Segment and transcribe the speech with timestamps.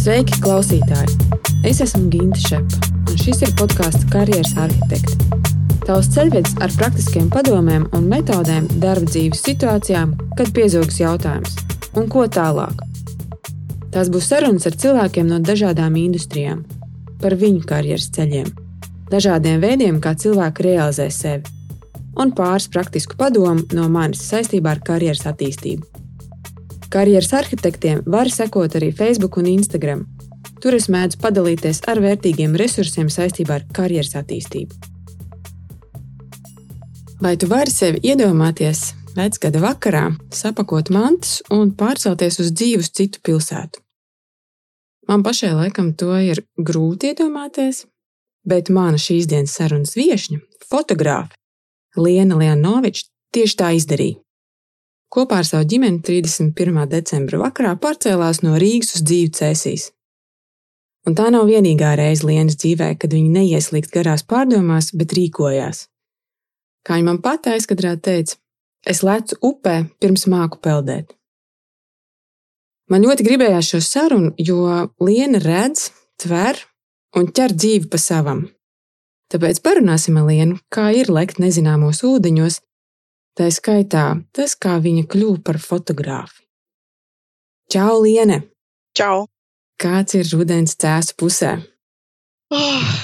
[0.00, 1.12] Sveiki, klausītāji!
[1.68, 5.26] Es esmu Ginte Šepa, un šis ir podkāsts Karjeras arhitekti.
[5.84, 11.58] Tavs ceļvedis ar praktiskiem padomiem un metodēm darba dzīves situācijām, kad piezogas jautājums,
[12.00, 12.80] un ko tālāk.
[13.92, 16.64] Tās būs sarunas ar cilvēkiem no dažādām industrijām,
[17.20, 18.48] par viņu karjeras ceļiem,
[19.12, 21.44] dažādiem veidiem, kā cilvēki realizē sevi,
[22.16, 25.99] un pāris praktisku padomu no manis saistībā ar karjeras attīstību.
[26.90, 30.00] Karjeras arhitektiem var sekot arī Facebook un Instagram.
[30.60, 34.74] Tur es mēdzu padalīties ar vērtīgiem resursiem saistībā ar karjeras attīstību.
[37.22, 38.80] Vai tu vari sevi iedomāties
[39.14, 43.78] vecgada vakarā, sapakot mantas un pārcelties uz dzīvi uz citu pilsētu?
[45.06, 47.84] Man pašai laikam to ir grūti iedomāties,
[48.42, 51.38] bet mana šīs dienas sarunas viesņa, fotogrāfe
[51.98, 54.18] Liena Lianoviča, tieši tā izdarīja.
[55.10, 56.84] Kopā ar savu ģimeni 31.
[56.86, 59.88] decembra vakarā pārcēlās no Rīgas uz dzīvi Cēsīs.
[61.08, 65.88] Un tā nav vienīgā reize Lienas dzīvē, kad viņa neieslīgt garās pārdomās, bet rīkojās.
[66.86, 68.38] Kā viņa man pat aizkadrā teica,
[68.86, 71.10] es lecu upē pirms māku peldēt.
[72.90, 74.62] Man ļoti gribējās šo sarunu, jo
[75.02, 75.88] Liena redz,
[76.22, 76.62] tver
[77.18, 78.46] un ķer dzīvi pa savam.
[79.30, 82.62] Tāpēc parunāsim ar Lienu, kā ir lekt nezināmos ūdeņos,
[83.38, 86.42] Tā skaitā tas, kā viņa kļuva par fotogrāfu.
[87.70, 88.40] Čau, Liene!
[88.98, 89.28] Čau!
[89.80, 91.52] Kāds ir rudens cēsu pusē?
[92.50, 92.96] Oh,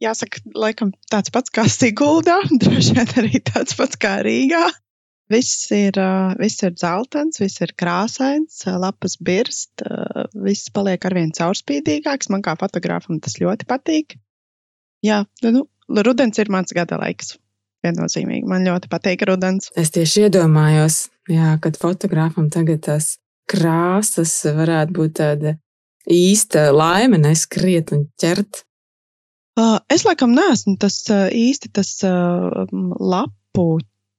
[0.00, 4.68] jāsaka, laikam tāds pats kā Siguldā, droši vien arī tāds pats kā Rīgā.
[5.32, 5.98] Viss ir,
[6.38, 9.82] viss ir dzeltens, viss ir krāsains, lapas birst,
[10.36, 12.30] viss paliek arvien caurspīdīgāks.
[12.30, 14.18] Man kā fotogrāfam tas ļoti patīk.
[15.02, 15.66] Jā, nu,
[16.04, 17.34] rudens ir mans gada laiks
[17.84, 18.46] viennozīmīgi.
[18.48, 19.70] Man ļoti patīk rudens.
[19.78, 23.16] Es tieši iedomājos, jā, kad fotogrāfam tagad tas
[23.50, 25.56] krāsas varētu būt tāda
[26.10, 28.64] īsta laime, neskriet un ķert.
[29.92, 33.66] Es laikam neesmu tas īsti tas lapu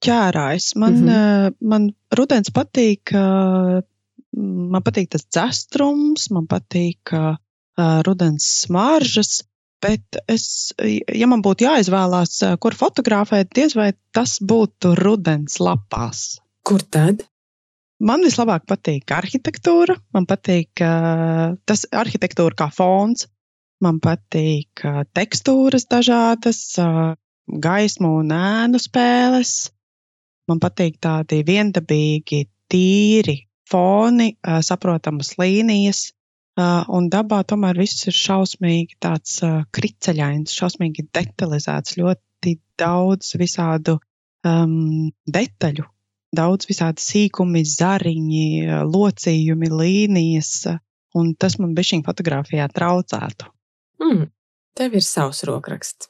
[0.04, 0.74] ķērājs.
[0.76, 1.56] Man, mm -hmm.
[1.62, 7.16] man rudens patīk, man patīk tas dzestrums, man patīk
[8.06, 9.42] rudens smaržas.
[9.84, 16.38] Bet es, ja man būtu jāizvēlās, kur fotografēt, diez vai tas būtu rudens lapās.
[16.64, 17.26] Kur tad?
[18.04, 23.28] Man vislabāk patīk arhitektūra, man patīk tas arhitektūra kā fons,
[23.84, 24.84] man patīk
[25.16, 26.64] tekstūras dažādas,
[27.68, 29.54] gaismu un ēnu spēles.
[30.48, 33.38] Man patīk tādi viendabīgi, tīri
[33.72, 36.10] foni, saprotamas līnijas,
[36.60, 39.40] un dabā tomēr viss ir šausmīgi tāds
[39.74, 43.98] kriceļains, šausmīgi detalizēts, ļoti daudz visādu
[44.46, 45.86] um, detaļu,
[46.36, 48.46] daudz visādi sīkumi, zariņi,
[48.86, 50.54] locījumi, līnijas,
[51.18, 53.50] un tas man bišķiņ fotografijā traucētu.
[54.04, 54.26] Mm,
[54.78, 56.10] tev ir savs rokraksts.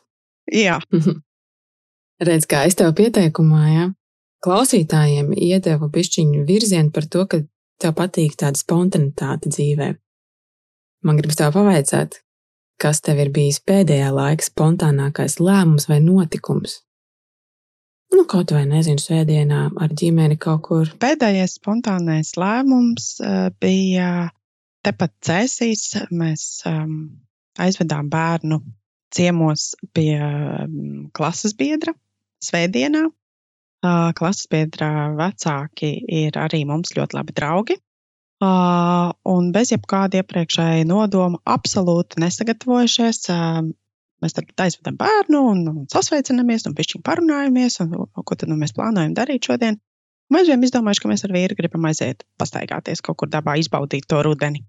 [0.51, 0.79] Jā.
[2.27, 3.89] Redz, kā es tev pieteikumā, ja?
[4.43, 7.39] klausītājiem iedevu bišķiņu virzienu par to, ka
[7.79, 9.93] tev patīk tāda spontanitāte dzīvē.
[11.03, 12.21] Man gribas tev pavaicāt,
[12.79, 16.79] kas tev ir bijis pēdējā laika spontānākais lēmums vai notikums?
[18.13, 20.89] Nu, kaut vai nezinu, sēdienā ar ģimeni kaut kur.
[21.01, 24.29] Pēdējais spontānais lēmums uh, bija
[24.85, 25.87] tepat cēsīs.
[26.13, 26.93] Mēs um,
[27.59, 28.61] aizvedām bērnu
[29.13, 31.95] ciemos pie um, klases biedra
[32.45, 33.07] svētdienā.
[33.83, 37.79] Uh, klases biedra vecāki ir arī mums ļoti labi draugi.
[38.43, 43.23] Un bez jebkāda iepriekšēja nodoma, absolūti nesagatavojušies.
[44.23, 48.57] Mēs tad aizvedam bērnu un, un sasveicinamies, un pišķiņi parunājamies, un, un ko tad nu,
[48.59, 49.79] mēs plānojam darīt šodien.
[50.31, 54.21] Mēs bijām izdomājuši, ka mēs ar vīru gribam aiziet, pastaigāties kaut kur dabā, izbaudīt to
[54.25, 54.63] rudeni.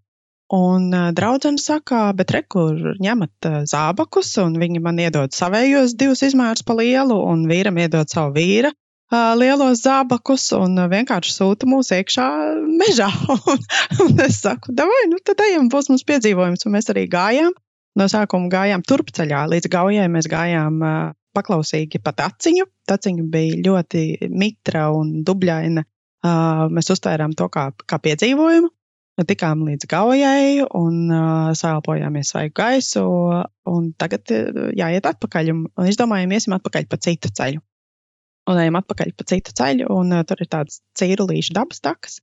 [0.55, 6.25] Un uh, draudzene saka, bet rekur ņemat uh, zābakus, un viņi man iedod savējos divus
[6.27, 8.75] izmērus pa lielu, un vīram iedod savu vīra
[9.39, 12.27] lielos zābakus un vienkārši sūta mūs iekšā
[12.81, 13.09] mežā.
[14.05, 16.65] un, es saku, vai nu tad ejam, būs mums piedzīvojums.
[16.67, 17.53] Un mēs arī gājām.
[17.95, 20.81] No sākuma gājām turpceļā, līdz gaujai mēs gājām
[21.35, 22.67] paklausīgi pa taciņu.
[22.91, 25.85] Taciņa bija ļoti mitra un dubļaina.
[26.75, 28.73] Mēs uztvērām to kā, kā piedzīvojumu.
[29.29, 33.05] Tikām līdz gaujai un uh, sāpojāmies svaigu gaisu.
[34.03, 34.33] Tagad
[34.75, 35.53] jāiet atpakaļ.
[35.53, 37.63] Un, un izdomājām, iesim atpakaļ pa citu ceļu
[38.51, 42.21] un ejam atpakaļ pa citu ceļu, un uh, tur ir tāds cīrulīšu dabas takas.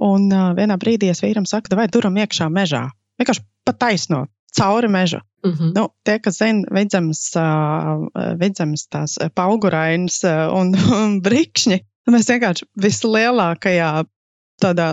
[0.00, 2.86] Un uh, vienā brīdī es vīram saku, vai duram iekšā mežā.
[3.20, 4.24] Vienkārši pa taisno,
[4.56, 5.20] cauri meža.
[5.44, 5.72] Mm -hmm.
[5.74, 11.80] nu, tie, kas zina, vidzemes, uh, vidzemes tās paugurainas uh, un, un brikšņi,
[12.10, 14.04] mēs vienkārši vislielākajā
[14.62, 14.88] tādā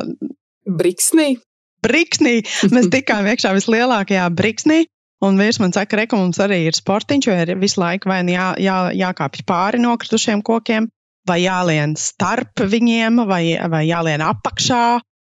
[0.66, 1.38] briksnī.
[1.86, 2.42] briksnī.
[2.72, 4.86] Mēs tikām iekšā vislielākajā briksnī.
[5.26, 8.36] Un vīrs man saka, ka mums arī ir sportiņš, jo ir visu laiku vai nu
[8.36, 10.90] jā, jā, jākāpj pāri nokritušiem kokiem,
[11.28, 14.84] vai jālien starp viņiem, vai, vai jālien apakšā.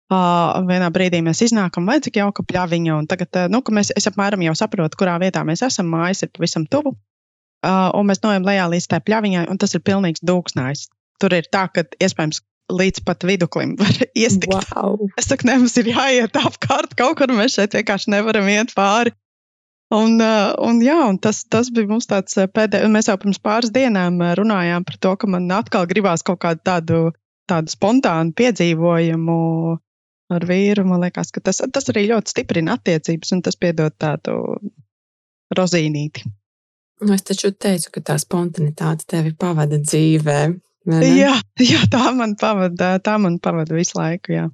[0.06, 2.98] Uh, vienā brīdī mēs iznākam, vai cik jauka pļaviņa.
[2.98, 5.90] Un tagad, nu, mēs, es apmēram jau saprotu, kurā vietā mēs esam.
[5.90, 6.94] Mājas ir pavisam tuvu.
[7.66, 10.86] Uh, un mēs nojām lejā līdz tai pļaviņai, un tas ir pilnīgs dūksnājs.
[11.22, 12.44] Tur ir tā, ka iespējams
[12.74, 14.54] līdz pat viduklim var iestikt.
[14.76, 15.10] Wow.
[15.18, 19.14] Es saku, ne, mums ir jāiet apkārt kaut kur, mēs šeit vienkārši nevaram iet pāri.
[19.94, 23.74] Un, uh, un, jā, un tas, tas bija mums tāds pēdējais, mēs jau pirms pāris
[23.74, 27.02] dienām runājām par to, ka man atkal gribās kaut kādu tādu,
[27.50, 29.38] tādu spontānu piedzīvojumu
[30.34, 30.88] ar vīru.
[30.90, 34.40] Man liekas, ka tas, tas arī ļoti stiprina attiecības un tas piedod tādu
[35.56, 36.26] rozīnīti.
[37.04, 40.40] Nu, es taču teicu, ka tā spontanitāte tevi pavada dzīvē.
[40.86, 44.36] Jā, jā, tā man pavada, tā man pavada visu laiku.
[44.38, 44.46] Jā.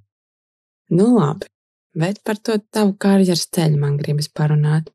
[0.92, 1.48] Nu, labi.
[1.96, 4.90] Bet par to tavu karjeras ceļu man gribas parunāt.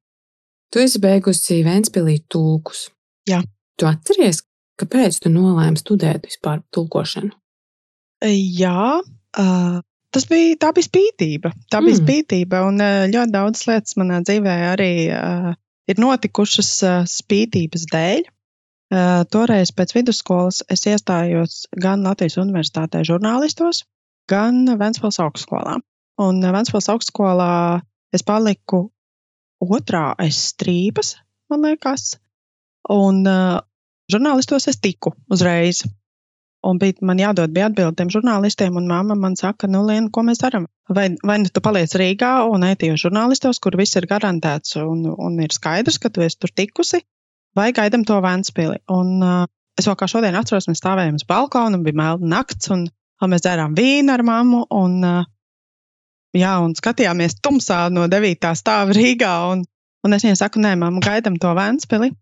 [0.73, 2.89] Tu esi beigusi Vēnspilī tulkus.
[3.29, 3.43] Jā.
[3.77, 4.41] Tu atceries,
[4.81, 7.35] kāpēc tu nolēmi studēt vispār tulkošanu?
[8.27, 9.77] Jā, uh,
[10.15, 11.53] tas bija, tā bija spītība.
[11.71, 12.01] Tā bija mm.
[12.01, 15.53] spītība, un uh, ļoti daudz lietas manā dzīvē arī uh,
[15.91, 16.73] ir notikušas
[17.13, 18.27] spītības dēļ.
[19.35, 23.81] Toreiz pēc vidusskolas es iestājos gan Latvijas Universitātē žurnālistos,
[24.31, 25.81] gan Ventspils augstskolā.
[26.23, 27.81] Un Ventspils augstskolā
[28.15, 28.85] es paliku
[29.63, 31.17] otrā aiz strīpas,
[31.51, 32.17] man liekas,
[32.93, 33.23] un
[34.13, 35.85] žurnālistos es tiku uzreiz.
[36.67, 40.25] Un bija, man jādod bija atbildi tiem žurnālistiem, un mamma man saka, nu, Lien, ko
[40.27, 40.65] mēs darām?
[40.91, 45.05] Vai, vai nu tu paliec Rīgā un ej tajos žurnālistos, kur viss ir garantēts un,
[45.07, 47.05] un ir skaidrs, ka tu esi tur tikusi,
[47.55, 48.81] vai gaidam to Vēnspili.
[48.91, 49.45] Un uh,
[49.79, 52.87] es vēl kā šodien atceros, mēs stāvējām uz balkona, bija melna nakts, un,
[53.23, 55.31] un mēs dzērām vīnu ar mammu, un, uh,
[56.39, 59.65] jā, un skatījāmies tumsā no devītā stāva Rīgā, un,
[60.07, 62.13] un es viņai saku, nē, mamma, gaidam to Vēnspili.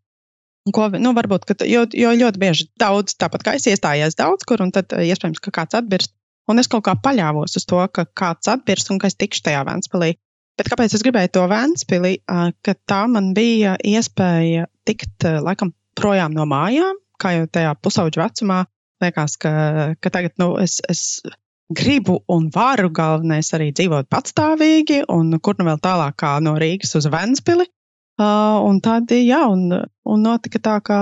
[0.73, 4.63] Ko, nu, varbūt, ka, jo, jo ļoti bieži daudz, tāpat kā es iestājos daudz kur,
[4.65, 6.15] un tad eh, iespējams, ka kāds atbirst.
[6.49, 9.63] Un es kaut kā paļāvos uz to, ka kāds atbirst un ka es tikšu tajā
[9.69, 10.15] Vēnspilī.
[10.61, 12.19] Bet kāpēc es gribēju to Vēnspili?
[12.65, 18.61] Ka tā man bija iespēja tikt laikam projām no mājām, kā jau tajā pusauģu vecumā.
[19.03, 19.53] Liekas, ka,
[20.01, 21.25] ka tagad nu, es, es
[21.73, 26.95] gribu un varu galvenais arī dzīvot patstāvīgi, un kur nu vēl tālāk kā no Rīgas
[26.99, 27.67] uz Vēnspili.
[28.15, 29.73] Uh, un tad, jā, un,
[30.07, 30.99] un notika, tā, kā,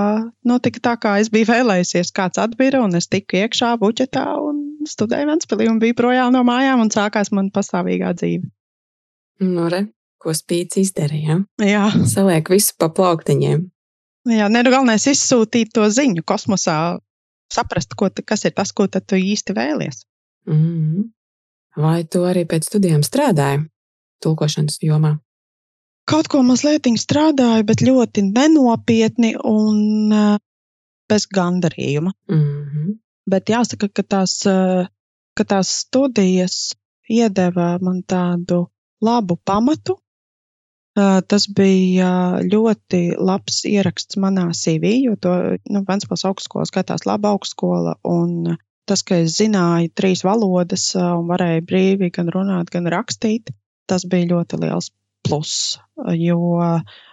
[0.49, 2.09] notika tā, kā es biju vēlējusies.
[2.15, 6.81] Kāds atbīra, un es tiku iekšā buķetā un studēju Ventspilī un biju projām no mājām,
[6.81, 8.49] un sākās man pastāvīgā dzīve.
[9.45, 9.83] Nu, re,
[10.17, 11.43] ko spīts izdarīja?
[11.61, 11.85] Jā.
[12.09, 13.61] Saliek visu pa plauktiņiem.
[14.33, 16.97] Jā, ne, nu galvenais izsūtīt to ziņu kosmosā,
[17.53, 20.05] saprast, ko, kas ir tas, ko tu īsti vēlies.
[20.49, 21.11] Mm.
[21.77, 23.63] Vai tu arī pēc studijām strādāji
[24.23, 25.17] tulkošanas jomā?
[26.09, 30.35] Kaut ko mazliet strādāju, bet ļoti nenopietni un uh,
[31.09, 32.11] bez gandarījuma.
[32.29, 32.93] Mm -hmm.
[33.29, 34.87] Bet jāsaka, ka tās, uh,
[35.33, 36.75] ka tās studijas
[37.09, 38.67] iedeva man tādu
[39.01, 39.99] labu pamatu.
[40.93, 45.31] Uh, tas bija ļoti labs ieraksts manā CV, jo to
[45.69, 47.95] nu, Vēncpils augstskola skaitās laba augstskola.
[48.03, 48.57] Un
[48.89, 53.53] tas, ka es zināju trīs valodas un varēju brīvi gan runāt, gan rakstīt,
[53.89, 54.91] tas bija ļoti liels
[55.23, 55.79] plus,
[56.19, 56.39] jo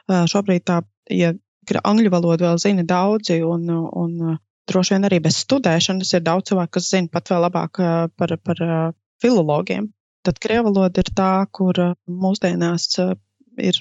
[0.09, 0.81] šobrīd tā,
[1.15, 1.35] ja
[1.87, 4.39] angļu valodu vēl zina daudzi un, un
[4.71, 7.83] droši vien arī bez studēšanas ir daudz cilvēku, kas zina pat vēl labāk
[8.19, 8.65] par, par
[9.23, 9.91] filologiem.
[10.27, 13.79] Tad krievu valoda ir tā, kur mūsdienās ir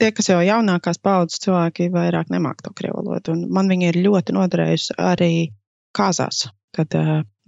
[0.00, 3.34] tie, kas jau jaunākās paudzes cilvēki, vairāk nemāk to krievu valodu.
[3.34, 5.32] Un man viņi ir ļoti noderējuši arī
[5.96, 6.94] kāzās, kad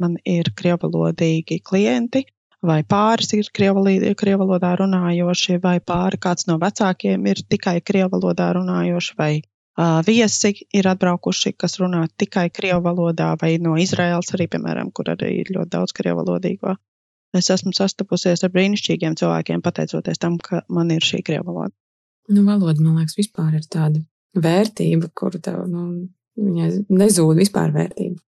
[0.02, 2.24] man ir krievalodīgi klienti,
[2.66, 9.30] vai pāris ir krievalodā runājoši, vai pāri kāds no vecākiem ir tikai krievalodā runājoši, vai
[9.40, 15.32] uh, viesi ir atbraukuši, kas runā tikai krievalodā, vai no Izraels arī, piemēram, kur arī
[15.42, 16.76] ir ļoti daudz krievalodīgo.
[17.36, 21.74] Es esmu sastapusies ar brīnišķīgiem cilvēkiem, pateicoties tam, ka man ir šī krievaloda.
[22.32, 24.00] Nu, valoda, man liekas, vispār ir tāda
[24.36, 26.06] vērtība, kuru tev, nu,
[26.40, 28.18] viņai nezūd vispār vērtība.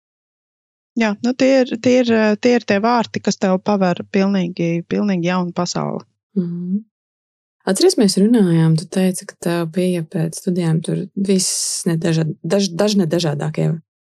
[0.99, 2.13] Jā, nu tie, ir, tie, ir,
[2.43, 6.03] tie ir tie vārti, kas tev paver pilnīgi, pilnīgi jaunu pasauli.
[6.35, 6.79] Mm -hmm.
[7.69, 13.05] Atceries, mēs runājām, tu teici, ka tev bija pēc studijām tur viss nedažād, daž, dažne
[13.05, 13.67] dažādākie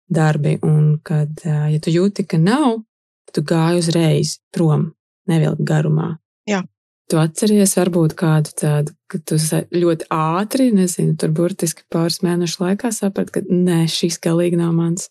[0.09, 2.81] darbi, un kad, ja tu jūti, ka nav,
[3.25, 4.93] tad tu gāji uzreiz prom,
[5.27, 6.17] nevilki garumā.
[6.49, 6.63] Jā.
[7.11, 9.35] Tu atceries varbūt kādu tādu, ka tu
[9.75, 15.09] ļoti ātri, nezinu, tur burtiski pāris mēnešu laikā saprati, ka nē, šis galīgi nav mans.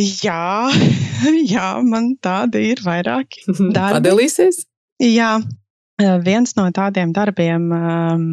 [0.00, 0.72] Jā,
[1.54, 3.44] jā, man tādi ir vairāki.
[3.76, 3.98] Darbi.
[3.98, 4.64] Padalīsies?
[5.02, 5.36] Jā,
[6.24, 8.26] viens no tādiem darbiem um,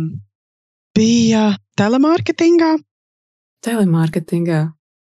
[0.96, 2.78] bija telemārketingā.
[3.66, 4.62] Telemārketingā.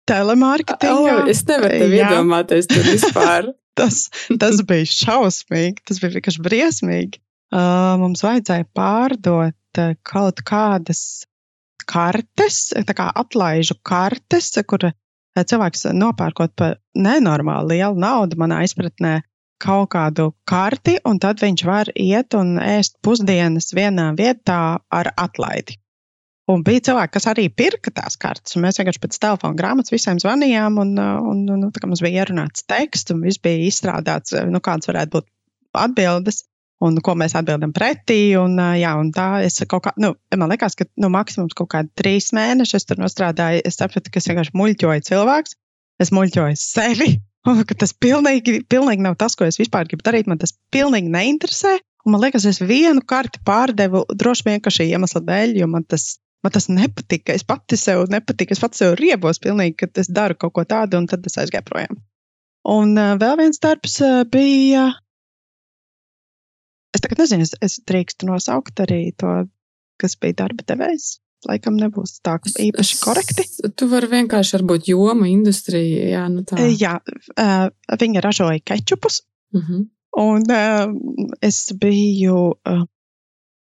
[0.04, 1.12] Telemārketingā.
[1.22, 2.08] Oh, es nevaru tev Jā.
[2.10, 3.52] iedomāties tur vispār.
[3.74, 4.04] Tas,
[4.38, 7.18] tas bija šausmīgi, tas bija vienkārši briesmīgi.
[7.50, 11.00] Uh, mums vajadzēja pārdot uh, kaut kādas
[11.82, 14.86] kartes, tā kā atlaižu kartes, kur
[15.42, 19.20] cilvēks nopērkot par nenormāli lielu naudu, manā izpratnē,
[19.64, 25.78] kaut kādu karti, un tad viņš var iet un ēst pusdienas vienā vietā ar atlaidi.
[26.52, 28.58] Un bija cilvēki, kas arī pirka tās kartes.
[28.60, 33.14] Mēs vienkārši pēc telefona grāmatas visiem zvanījām, un, un, un nu, mums bija ierunāts teksts,
[33.14, 35.30] un viss bija izstrādāts, nu, kādas varētu būt
[35.80, 36.42] atbildes,
[36.84, 38.34] un ko mēs atbildam pretī.
[38.40, 41.92] Un, jā, un tā es kaut kā, nu, man liekas, ka nu, maksimums kaut kādi
[41.98, 43.64] trīs mēneši es tur nostrādāju.
[43.68, 45.56] Es sapratu, ka es vienkārši muļķoju cilvēks,
[46.04, 47.14] es muļķoju sevi.
[47.48, 50.28] Un, tas pilnīgi, pilnīgi nav tas, ko es vispār gribu darīt.
[50.30, 51.74] Man tas pilnīgi neinteresē.
[52.04, 56.14] Un man liekas, es vienu karti pārdevu droši vien šī iemesla dēļ, jo man tas
[56.44, 57.32] Man tas nepatika.
[57.32, 58.52] Es pati sev nepatika.
[58.52, 61.64] Es pati sev riebos pilnīgi, kad es daru kaut ko tādu, un tad es aizgāju
[61.70, 62.02] projām.
[62.68, 63.96] Un vēl viens darbs
[64.32, 64.90] bija.
[66.94, 69.44] Es tagad nezinu, es, es drīkstu nosaukt arī to,
[70.00, 71.18] kas bija darba devējs.
[71.44, 73.44] Laikam nebūs tā īpaši korekti.
[73.76, 76.06] Tu vari vienkārši varbūt joma, industrija.
[76.14, 76.56] Jā, nu tā.
[76.70, 76.94] Jā,
[77.34, 77.66] uh,
[78.00, 79.20] viņa ražoja kečupus.
[79.52, 79.82] Uh -huh.
[80.16, 80.94] Un uh,
[81.42, 82.54] es biju,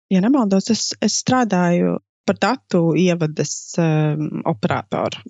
[0.09, 3.75] ja nemaldos, es, es strādāju par datu ievades
[4.45, 5.21] operatoru.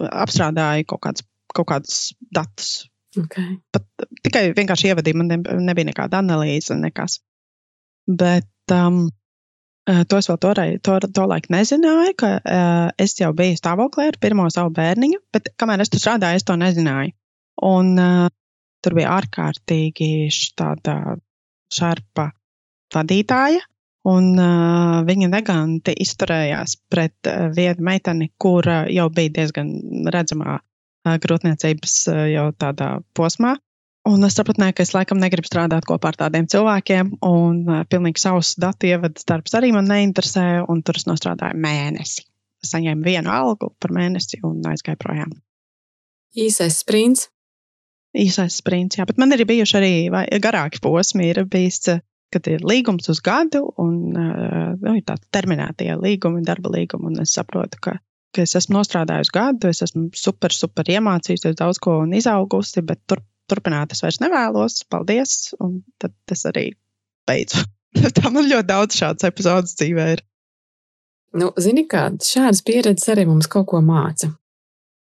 [0.00, 1.98] Apstrādāju kaut kādus, kaut kādus
[2.30, 2.88] datus.
[3.18, 3.58] Okay.
[3.72, 3.84] Pat,
[4.24, 7.18] tikai vienkārši ievadīju, man ne, nebija nekāda analīze, nekas.
[8.08, 9.04] Bet um,
[9.86, 14.20] to es vēl toreiz, to, to laiku nezināju, ka uh, es jau biju stāvoklī ar
[14.22, 17.14] pirmo savu bērniņu, bet kamēr es tur strādāju, es to nezināju.
[17.66, 18.30] Un uh,
[18.82, 20.12] tur bija ārkārtīgi
[20.58, 21.18] tāda
[21.72, 22.30] šarpa
[22.92, 23.62] vadītāja,
[24.08, 29.70] Un uh, viņa neganti izturējās pret uh, vienu meiteni, kura jau bija diezgan
[30.10, 33.54] redzamā uh, grūtniecības uh, jau tādā posmā.
[34.08, 38.22] Un es sapratu, ka es laikam negribu strādāt kopā ar tādiem cilvēkiem, un uh, pilnīgi
[38.24, 42.26] savs datu ievadas darbs arī man neinteresē, un tur es nostrādāju mēnesi.
[42.62, 45.30] Es saņēmu vienu algu par mēnesi un aizgāju projām.
[46.34, 47.28] Īsais sprints.
[48.18, 49.92] Īsais sprints, jā, bet man ir bijuši arī
[50.42, 51.30] garāki posmi.
[51.30, 56.72] Ir bijis uh, kad ir līgums uz gadu un nu, ir tādi terminētie līgumi, darba
[56.72, 57.10] līgumi.
[57.12, 57.96] Un es saprotu, ka,
[58.34, 63.02] ka es esmu nostrādājusi gadu, es esmu super, super iemācījusies daudz ko un izaugusi, bet
[63.10, 64.82] tur, turpināt es vairs nevēlos.
[64.92, 65.54] Paldies!
[65.62, 66.70] Un tad es arī
[67.28, 67.64] beidzu.
[68.16, 70.22] Tā man ļoti daudz šādas epizodes dzīvē ir.
[71.38, 74.28] Nu, zini, kā šādas pieredzes arī mums kaut ko māca.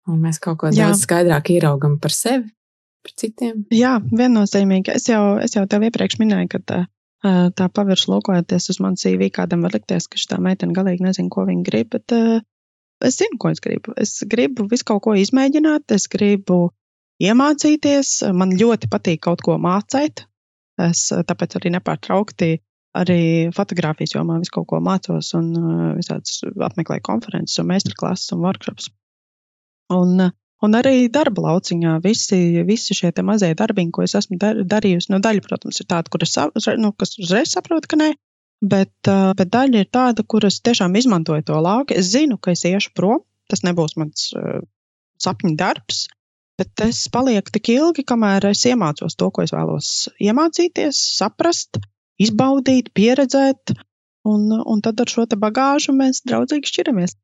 [0.10, 0.90] Un mēs kaut ko Jā.
[0.90, 2.50] daudz skaidrāk ieraugam par sevi,
[3.06, 3.64] par citiem.
[3.74, 4.94] Jā, viennozīmīgi.
[4.94, 6.80] Es jau, es jau tev iepriekš minēju, ka tā,
[7.58, 11.46] tā pavirši lūkojoties uz manu CV, kādam var likties, ka šī meitene galīgi nezina, ko
[11.50, 11.92] viņa grib.
[11.94, 12.42] Bet uh,
[13.06, 13.94] es zinu, ko es gribu.
[14.02, 16.68] Es gribu visu kaut ko izmēģināt, es gribu
[17.24, 18.18] iemācīties.
[18.36, 20.26] Man ļoti patīk kaut ko mācīt.
[20.82, 22.56] Es tāpēc arī nepārtraukti
[22.96, 23.20] arī
[23.56, 25.52] fotografijas jomā visu kaut ko mācos un
[25.96, 28.90] visādas apmeklēju konferences un meistarklases un workshops.
[29.96, 30.32] Un,
[30.64, 35.20] Un arī darba lauciņā visi, visi šie mazie darbiņi, ko es esmu dar, darījusi, nu,
[35.22, 36.36] daļa, protams, ir tāda, kuras
[36.80, 38.08] nu, uzreiz saprotu, ka nē,
[38.64, 38.94] bet,
[39.38, 41.98] bet daļa ir tāda, kuras tiešām izmantoju to lauku.
[42.00, 44.32] Es zinu, ka es iešu prom, tas nebūs mans
[45.22, 46.06] sapņu darbs,
[46.60, 49.90] bet es palieku tik ilgi, kamēr es iemācos to, ko es vēlos
[50.24, 51.80] iemācīties, saprast,
[52.22, 53.76] izbaudīt, pieredzēt,
[54.26, 57.18] un, un tad ar šo bagāžu mēs draudzīgi šķiramies.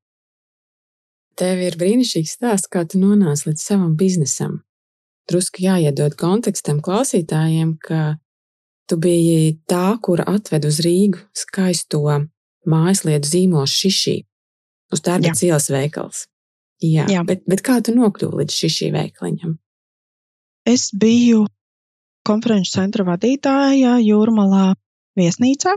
[1.40, 4.60] Tev ir brīnišķīgs stāsts, kā tu nonāci līdz savam biznesam.
[5.32, 8.18] Drusku jāiedod kontekstam klausītājiem, ka
[8.90, 12.04] tu biji tā, kura atved uz Rīgu skaisto
[12.68, 14.18] mājaslietu zīmolu šišī
[14.92, 16.26] uz darba cielas veikals.
[16.82, 17.24] Jā, Jā.
[17.28, 19.56] Bet, bet kā tu nokļuvi līdz šī veikaliņam?
[20.70, 21.46] Es biju
[22.28, 24.74] konferenču centra vadītāja Jūrmalā
[25.18, 25.74] viesnīcā,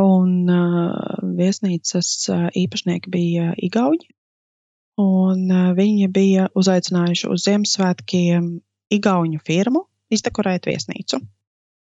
[0.00, 4.16] un uh, viesnīcas uh, īpašnieki bija Igauņi
[5.00, 8.48] un viņi bija uzaicinājuši uz Ziemassvētkiem
[8.96, 11.20] Igaunu firmu izdekorēt viesnīcu.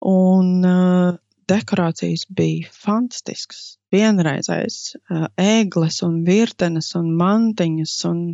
[0.09, 1.17] Un uh,
[1.51, 3.77] dekorācijas bija fantastiskas.
[3.95, 8.25] Vienreizējas uh, ēgles un virtenes un mantiņas un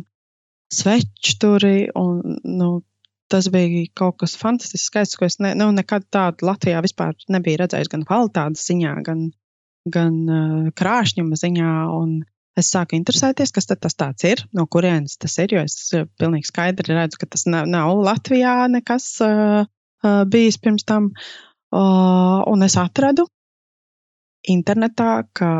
[0.73, 1.91] svečturi.
[1.97, 2.71] Un, nu,
[3.31, 7.63] tas bija kaut kas fantastisks, skaists, ko es ne, nu, nekad tādu Latvijā vispār nebiju
[7.63, 7.91] redzējis.
[7.93, 9.29] Gan kvalitātes ziņā, gan,
[9.97, 11.71] gan uh, krāšņuma ziņā.
[12.01, 12.21] Un,
[12.59, 15.53] Es sāku interesēties, kas tas ir, no kurienes tas ir.
[15.55, 15.75] Jo es
[16.19, 19.63] pilnīgi skaidri redzu, ka tas nav, nav Latvijā nekas uh,
[20.03, 21.13] uh, bijis pirms tam.
[21.71, 23.23] Uh, un es atradu
[24.49, 25.51] internetā, ka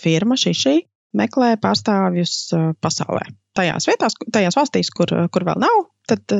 [0.00, 0.74] firma šī šī
[1.16, 2.36] meklē pārstāvjus
[2.80, 3.26] pasaulē.
[3.56, 6.32] Tajās vietās, tajās valstīs, kur, kur vēl nav, tad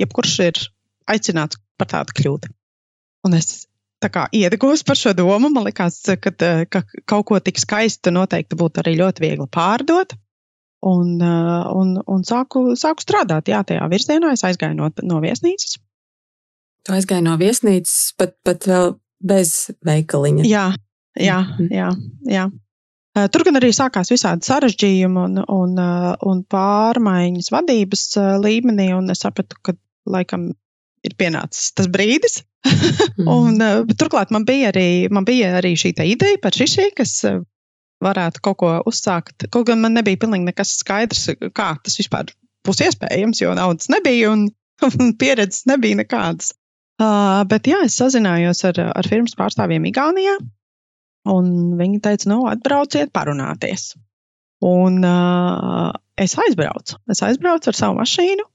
[0.00, 0.64] jebkurš ir
[1.10, 2.50] aicināts par tādu kļūt.
[3.24, 3.66] Un es
[4.12, 5.50] kā iedegos par šo domu.
[5.52, 6.32] Man liekas, ka,
[6.68, 10.16] ka kaut ko tik skaistu noteikti būtu arī ļoti viegli pārdot.
[10.84, 14.34] Un, un, un sāku, sāku strādāt jā, tajā virzienā.
[14.36, 15.78] Es aizgāju no, no viesnīcas.
[16.84, 18.92] Tu aizgāji no viesnīcas pat, pat vēl
[19.24, 19.54] bez
[19.86, 20.44] veikaliņa.
[20.48, 20.66] Jā,
[21.20, 21.72] jā, mhm.
[21.72, 21.88] jā.
[22.30, 22.50] jā.
[23.30, 25.76] Tur gan arī sākās visādi sarežģījumi un, un,
[26.26, 28.08] un pārmaiņas vadības
[28.42, 29.76] līmenī, un es sapratu, ka
[30.10, 30.48] laikam
[31.06, 32.40] ir pienācis tas brīdis.
[32.66, 33.28] mm.
[33.36, 33.62] un,
[33.94, 37.20] turklāt man bija arī, man bija arī šī ideja par šī, kas
[38.04, 39.46] varētu kaut ko uzsākt.
[39.52, 42.34] Kaut gan man nebija pilnīgi nekas skaidrs, kā tas vispār
[42.66, 44.48] būs iespējams, jo naudas nebija un,
[44.90, 46.54] un pieredzes nebija nekādas.
[47.02, 50.36] Uh, bet jā, es sazinājos ar, ar firmas pārstāvjiem Igaunijā,
[51.34, 51.48] un
[51.80, 53.94] viņi teica, nu, atbrauciet, parunāties.
[54.64, 57.00] Un uh, es aizbraucu.
[57.10, 58.46] Es aizbraucu ar savu mašīnu.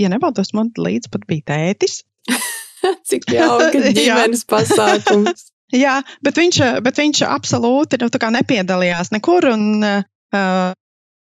[0.00, 2.02] Ja nebaldos, man līdzi pat bija tētis.
[3.08, 5.48] Cik jauki ģimenes pasākums.
[5.84, 9.46] Jā, bet viņš, bet viņš absolūti nu, nepiedalījās nekur.
[9.54, 10.74] Un, uh,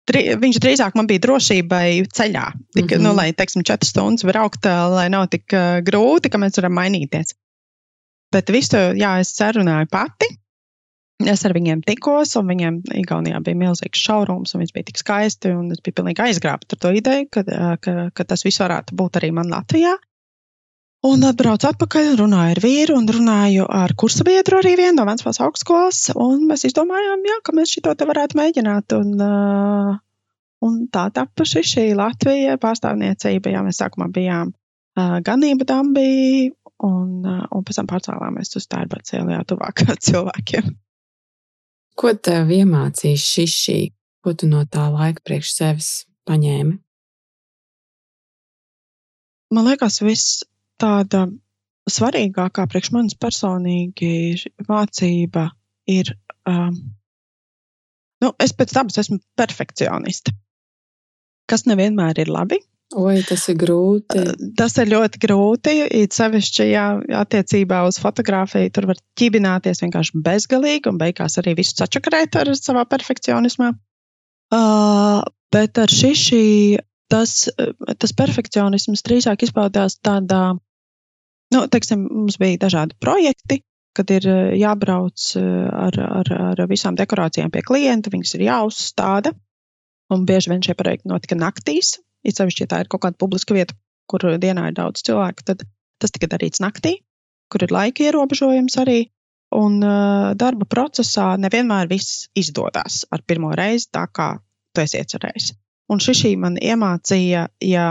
[0.08, 2.46] Dri, viņš drīzāk man bija drošībai ceļā.
[2.74, 3.04] Tik, mm -hmm.
[3.04, 7.36] nu, lai, teiksim, četras stundas braukt, lai nav tik uh, grūti, ka mēs varam mainīties.
[8.32, 10.28] Bet visu, jā, es sarunāju pati.
[11.26, 15.50] Es ar viņiem tikos, un viņiem Igaunijā bija milzīgs šaurums, un viss bija tik skaisti.
[15.74, 17.42] Es biju pilnīgi aizgrābta ar to ideju, ka,
[17.82, 19.96] ka, ka tas viss varētu būt arī man Latvijā.
[21.06, 25.38] Un atbraucu atpakaļ, runāju ar vīru un runāju ar kursa biedru arī vienu no Vēncpils
[25.44, 26.00] augstskolas.
[26.18, 28.96] Un mēs izdomājām, jā, ka mēs šo te varētu mēģināt.
[28.98, 29.92] Un, uh,
[30.66, 33.54] un tā tapa šī, šī Latvija pārstāvniecība.
[33.54, 36.50] Jā, mēs sākumā bijām uh, ganība dambī
[36.82, 40.74] un, uh, un pēc tam pārcēlāmies uz Tērbats ielā tuvāk cilvēkiem.
[41.98, 43.80] Ko tev iemācīja šī šī?
[44.26, 45.94] Ko tu no tā laika priekš sevis
[46.26, 46.74] paņēmi?
[49.54, 50.42] Man liekas, viss
[50.80, 51.26] tāda
[51.88, 54.12] svarīgākā priekš manis personīgi
[54.68, 55.48] mācība
[55.88, 56.12] ir,
[56.48, 56.74] um,
[58.24, 60.34] nu, es pēc dabas esmu perfekcioniste,
[61.48, 62.60] kas nevienmēr ir labi.
[62.96, 64.16] Oi, tas ir grūti.
[64.16, 65.74] Uh, tas ir ļoti grūti.
[65.98, 66.86] It sevišķi, ja
[67.20, 72.86] attiecībā uz fotografiju tur var ķibināties vienkārši bezgalīgi un beigās arī visu sačakarēt ar savā
[72.88, 73.74] perfekcionismā.
[74.48, 75.20] Uh,
[75.52, 76.44] bet ar šī, šī
[77.12, 77.34] tas,
[78.00, 80.56] tas perfekcionisms drīzāk izpaudās tādā
[81.54, 83.62] Nu, teiksim, mums bija dažādi projekti,
[83.96, 85.44] kad ir eh, jābrauc eh,
[85.86, 89.34] ar, ar, ar visām dekorācijām pie klienta, viņas ir jāuzstāda.
[90.12, 91.98] Un bieži vien šie projekti notika naktīs.
[92.24, 93.76] It sevišķi, ja tā ir kaut kāda publiska vieta,
[94.08, 95.64] kur dienā ir daudz cilvēku, tad
[96.00, 96.98] tas tika darīts naktī,
[97.52, 98.98] kur ir laika ierobežojums arī.
[99.54, 104.34] Un uh, darba procesā nevienmēr viss izdodas ar pirmo reizi, tā kā
[104.76, 105.52] tu esi iecerējis.
[105.88, 107.86] Un šī man iemācīja, ja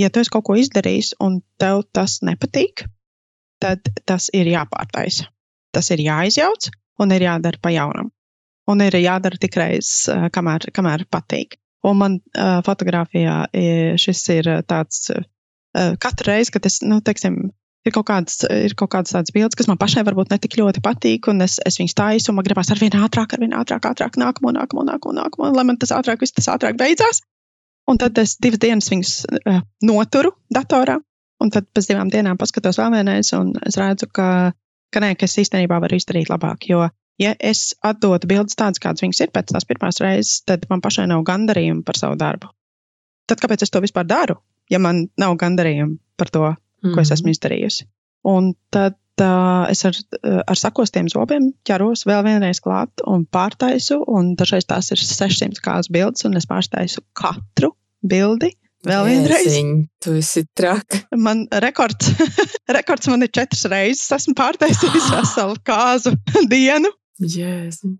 [0.00, 2.84] ja tu esi kaut ko izdarījis un tev tas nepatīk,
[3.62, 5.30] tad tas ir jāpārtaisa.
[5.74, 6.70] Tas ir jāizjauc
[7.02, 8.10] un ir jādara pa jaunam.
[8.66, 11.58] Un ir jādara tikai uh, kamēr, kamēr patīk.
[11.86, 13.44] Un man uh, fotografijā
[14.00, 17.52] šis ir tāds, uh, katru reizi, kad es, nu, teiksim,
[17.86, 20.82] ir kaut kādas, ir kaut kādas tādas bildes, kas man pašai varbūt ne tik ļoti
[20.82, 23.86] patīk, un es, es viņas taisu, un man gribās ar vien ātrāk, ar vien ātrāk,
[23.92, 27.22] ātrāk, nākamo, nākamo, nākamo, nākamo, lai man tas ātrāk, viss tas ātrāk beidzās.
[27.86, 30.98] Un tad es divas dienas viņus uh, noturu datorā,
[31.42, 34.28] un tad pēc divām dienām paskatos vēl vienreiz, un es redzu, ka,
[34.90, 36.66] ka, nē, ka es īstenībā varu izdarīt labāk.
[36.70, 36.88] Jo,
[37.22, 41.06] ja es atdotu bildes tādas, kādas viņas ir pēc tās pirmās reizes, tad man pašai
[41.12, 42.50] nav gandarījuma par savu darbu.
[43.30, 47.02] Tad kāpēc es to vispār daru, ja man nav gandarījuma par to, ko mm -hmm.
[47.02, 47.36] es esmu mhm.
[47.38, 47.86] izdarījusi?
[48.26, 49.96] Un tad uh, es ar,
[50.46, 54.00] ar sakostiem zobiem ķeros vēl vienreiz klāt un pārtaisu.
[54.06, 57.74] Un dažreiz tās ir 600 kādas bildes, un es pārtaisu katru
[58.06, 58.52] bildi.
[58.86, 59.46] Vēl vienreiz.
[59.48, 59.70] Jēziņ,
[60.04, 61.00] tu esi traka.
[61.18, 62.12] Man rekords,
[62.76, 64.12] rekords man ir četras reizes.
[64.14, 66.14] Esmu pārtaisījis veselu kāzu
[66.52, 66.92] dienu.
[67.22, 67.96] Jēziņ.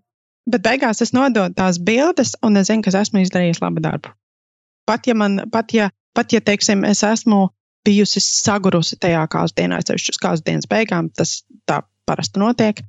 [0.47, 4.13] Bet beigās es nododu tās bildes, un es zinu, ka esmu izdarījis labu darbu.
[4.87, 7.49] Pat ja man, pat ja, pat ja teiksim, es esmu
[7.87, 11.09] bijusi sagurusi tajā kāzu dienā, sevišķi uz kāzu dienas beigām.
[11.15, 12.83] Tas tā parasti notiek.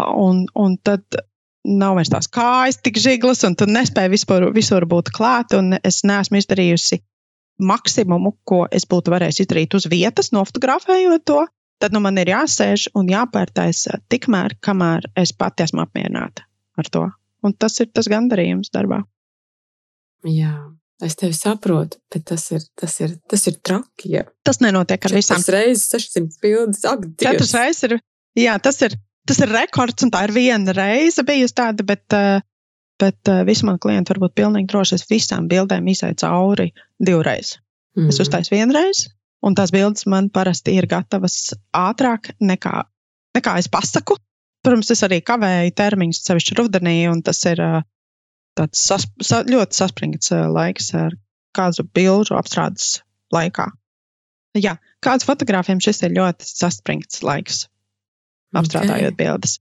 [0.00, 1.04] Un, un tad
[1.64, 5.54] nav vairs tās kājas tik žiglas, un tu nespēji vispār, visur būt klāt.
[5.82, 7.00] Es neesmu izdarījusi
[7.62, 11.44] maksimumu, ko es būtu varējusi izdarīt uz vietas, nofotografējot to.
[11.82, 16.46] Tad nu, man ir jāsēž un jāpērtais tikmēr, kamēr es pati esmu apmierināta
[16.78, 17.08] ar to.
[17.44, 19.02] Un tas ir tas gandarījums darbā.
[20.24, 20.54] Jā.
[21.02, 24.12] Es tevi saprotu, bet tas ir, tas ir, tas ir traki.
[24.14, 24.22] Ja.
[24.46, 25.40] Tas nenotiek ar visām.
[25.42, 27.96] Tas reizes 600 bildes, ak, Katras reizes ir,
[28.38, 28.94] jā, tas ir,
[29.26, 32.38] tas ir rekords, un tā ir viena reize bijusi tāda, bet, uh,
[33.02, 35.00] bet uh, visi mani klienti var būt pilnīgi droši.
[35.00, 36.70] Es visām bildēm izēju cauri
[37.02, 37.56] divreiz.
[37.98, 38.12] Mm.
[38.14, 39.08] Es uztaisu vienreiz,
[39.42, 42.84] un tās bildes man parasti ir gatavas ātrāk nekā,
[43.34, 44.20] nekā es pasaku.
[44.64, 47.82] Protams, es arī kavēju termiņus, sevišķi rudenī, un tas ir uh,
[48.58, 51.16] tāds sas, sa, ļoti saspringts laiks ar
[51.54, 53.00] kādu bilžu apstrādes
[53.34, 53.68] laikā.
[54.54, 57.64] Jā, kāds fotogrāfiem šis ir ļoti saspringts laiks,
[58.54, 59.18] apstrādājot okay.
[59.18, 59.58] bildes.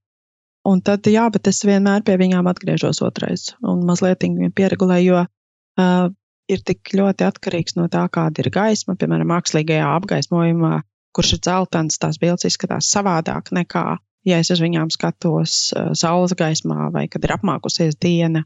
[0.69, 5.23] Un tad, jā, bet es vienmēr pie viņām atgriežos otrais un mazliet viņiem pieregulēju, jo
[5.25, 6.13] uh,
[6.47, 8.95] ir tik ļoti atkarīgs no tā, kāda ir gaisma.
[8.99, 10.77] Piemēram, mākslīgajā apgaismojumā,
[11.15, 13.85] kurš ir dzeltens, tās bildes izskatās savādāk nekā,
[14.29, 18.45] ja es uz viņām skatos uh, saules gaismā vai kad ir apmākusies diena.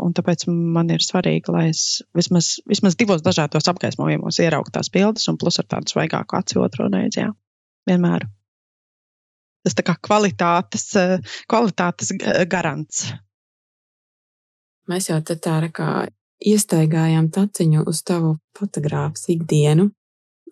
[0.00, 5.26] Un tāpēc man ir svarīgi, lai es vismaz, vismaz divos dažādos apgaismojumos ieraugtu tās bildes,
[5.28, 7.20] un plus ar tādu svaigāku acu otru reizi.
[7.20, 7.32] Jā.
[7.90, 8.24] Vienmēr.
[9.66, 10.86] Tas tā kā kvalitātes,
[11.50, 12.14] kvalitātes
[12.48, 13.10] garants.
[14.88, 15.90] Mēs jau tā tā kā
[16.40, 19.90] iestaigājām taciņu uz tavu fotogrāfijas ikdienu.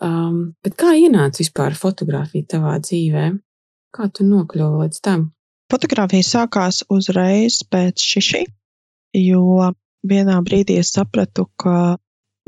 [0.05, 3.33] Um, bet kā ienāca vispār fotografija tavā dzīvē?
[3.97, 5.25] Kā tu nokļuvi līdz tam?
[5.73, 8.45] Fotogrāfija sākās uzreiz pēc šī
[9.17, 9.71] jo
[10.09, 11.99] vienā brīdī es sapratu, ka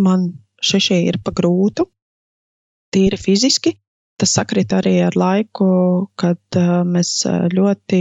[0.00, 1.86] man šī ir pa grūtu,
[2.94, 3.76] tīri fiziski.
[4.20, 5.66] Tas sakrit arī ar laiku,
[6.20, 7.24] kad uh, mēs
[7.56, 8.00] ļoti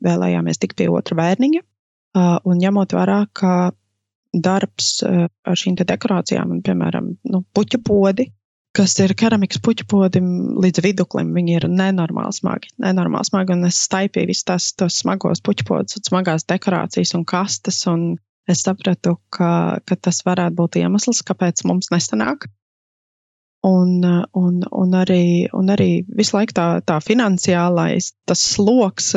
[0.00, 1.60] vēlējāmies tikt pie otra bērniņa.
[2.16, 3.52] Uh, un ņemot vērā, ka
[4.32, 8.30] darbs ar šīm dekorācijām, un, piemēram, nu, puķu podi,
[8.76, 10.30] kas ir keramikas puķu podim
[10.62, 12.70] līdz viduklim, viņi ir nenormāli smagi.
[12.82, 17.82] Nenormāli smagi, un es staipīju visus tās tos smagos puķu podus, smagās dekorācijas un kastes,
[17.90, 18.14] un
[18.50, 22.48] es sapratu, ka, ka tas varētu būt iemesls, kāpēc mums nesanāk.
[23.66, 23.98] Un,
[24.32, 29.10] un, un, arī, un arī visu laiku tā, tā finansiālais sloks,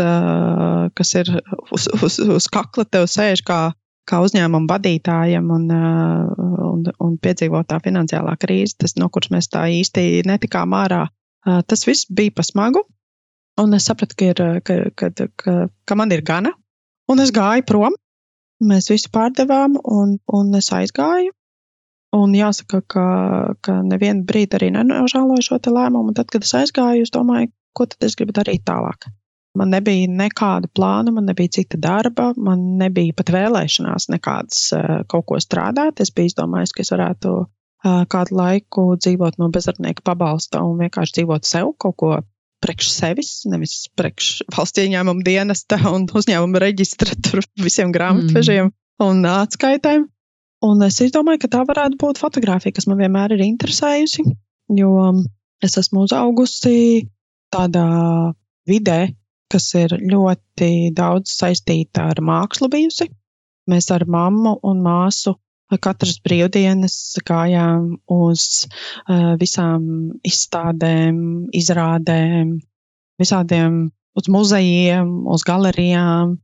[0.99, 1.31] kas ir
[1.71, 3.61] uz, uz, uz kakla tev sēž kā,
[4.09, 9.65] kā uzņēmuma vadītājam un, un, un piedzīvot tā finansiālā krīze, tas, no kuras mēs tā
[9.71, 11.05] īsti netikām ārā,
[11.43, 12.83] tas viss bija pa smagu.
[13.61, 15.53] Un es sapratu, ka, ir, ka, ka, ka,
[15.85, 16.55] ka man ir gana,
[17.11, 17.95] un es gāju prom.
[18.63, 21.33] Mēs visu pārdevām, un, un es aizgāju.
[22.13, 23.05] Un jāsaka, ka,
[23.65, 26.13] ka nevienu brīdi arī nenožēloju šo lēmumu.
[26.13, 29.09] Un tad, kad es aizgāju, es domāju, ko tad es gribu darīt tālāk.
[29.57, 35.27] Man nebija nekāda plāna, man nebija cita darba, man nebija pat vēlēšanās nekādas uh, kaut
[35.29, 36.01] ko strādāt.
[36.01, 41.19] Es biju izdomājis, ka es varētu uh, kādu laiku dzīvot no bezdarbnieka pabalsta un vienkārši
[41.19, 42.13] dzīvot sev kaut ko
[42.63, 48.75] priekš sevis, nevis priekš valsts ieņēmuma dienesta un uzņēmuma reģistra tur visiem grāmatvežiem mm.
[49.05, 50.07] un atskaitēm.
[50.63, 54.23] Un es izdomāju, ka tā varētu būt fotografija, kas man vienmēr ir interesējusi,
[54.79, 54.93] jo
[55.63, 57.09] es esmu uzaugusi
[57.51, 57.89] tādā
[58.69, 59.01] vidē,
[59.53, 63.09] kas ir ļoti daudz saistīta ar mākslu bijusi.
[63.69, 65.37] Mēs ar mammu un māsu
[65.81, 69.85] katras brīvdienas gājām uz uh, visām
[70.27, 71.17] izstādēm,
[71.55, 72.57] izrādēm,
[73.21, 73.77] visādiem
[74.19, 76.37] uz muzejiem, uz galerijām.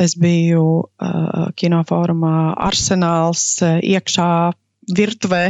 [0.00, 4.30] Es biju uh, kinofórumā Arsenāls uh, iekšā
[4.96, 5.44] virtuvē.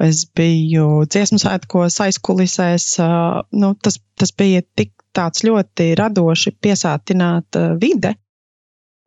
[0.00, 2.86] Es biju dziesmu svētkos aizkulisēs.
[3.02, 8.14] Uh, nu, tas, tas bija tik tāds ļoti radoši piesātināta vide.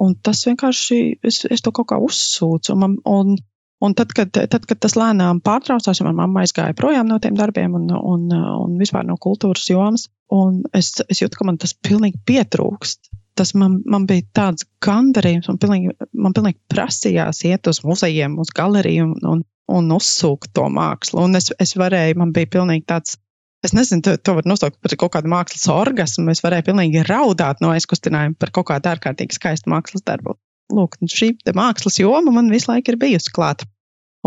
[0.03, 2.73] Un tas vienkārši, es, es to kaut kā uzsūcu.
[2.73, 3.35] Un, man, un,
[3.83, 7.37] un tad, kad, tad, kad tas lēnām pārtraucās, jo manā mamma aizgāja projām no tiem
[7.39, 11.75] darbiem un, un, un vispār no kultūras jomas, un es, es jūtu, ka man tas
[11.77, 13.13] pilnīgi pietrūkst.
[13.33, 18.51] Tas man, man bija tāds gandarījums, man pilnīgi, man pilnīgi prasījās iet uz muzejiem, uz
[18.53, 19.41] galeriju un, un,
[19.73, 21.23] un uzsūkt to mākslu.
[21.25, 23.17] Un es, es varēju, man bija pilnīgi tāds
[23.63, 26.27] Es nezinu, to, to var nosaukt par kaut kādu mākslas orgasmu.
[26.33, 30.35] Es varēju pilnīgi raudāt no aizkustinājuma par kaut kādu ārkārtīgi skaistu mākslas darbu.
[30.73, 33.67] Lūk, šī mākslas joma man visu laiku ir bijusi klāta.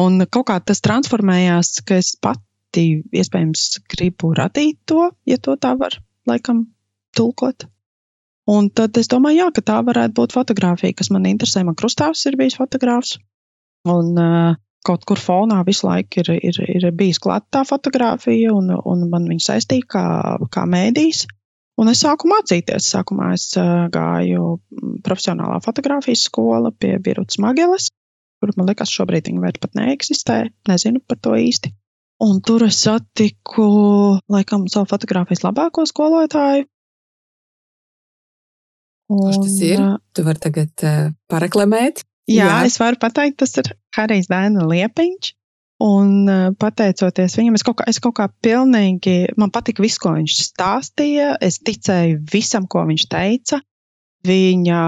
[0.01, 5.72] Un kaut kā tas transformējās, ka es pati iespējams gribu radīt to, ja to tā
[5.81, 5.96] var
[6.29, 6.66] laikam
[7.16, 7.68] tulkot.
[8.46, 11.64] Un tad es domāju, jā, ka tā varētu būt fotografija, kas man interesē.
[11.66, 13.16] Man krustāvs ir bijis fotogrāfs.
[13.90, 14.55] Un uh,
[14.87, 19.27] kaut kur fonā visu laiku ir, ir, ir bijis klāta tā fotografija, un, un man
[19.31, 20.07] viņa saistīja kā,
[20.53, 21.27] kā mēdījis.
[21.77, 22.88] Un es sāku mācīties.
[22.94, 23.51] Sākumā es
[23.92, 24.55] gāju
[25.05, 27.90] profesionālā fotografijas skola pie Birutas Mageles,
[28.40, 30.38] kur man liekas, šobrīd viņa vairs pat neeksistē.
[30.70, 31.75] Nezinu par to īsti.
[32.25, 33.66] Un tur es satiku,
[34.33, 36.64] laikam, savu fotografijas labāko skolotāju.
[39.12, 39.83] Un, Kurš tas ir?
[40.16, 42.01] Tu vari tagad uh, pareklamēt.
[42.27, 45.33] Jā, Jā, es varu pateikt, tas ir Harijs Dēna Liepiņš.
[45.87, 46.25] Un
[46.57, 51.35] pateicoties viņam, es kaut kā, es kaut kā pilnīgi, man patika viss, ko viņš stāstīja.
[51.45, 53.61] Es ticēju visam, ko viņš teica.
[54.27, 54.81] Viņa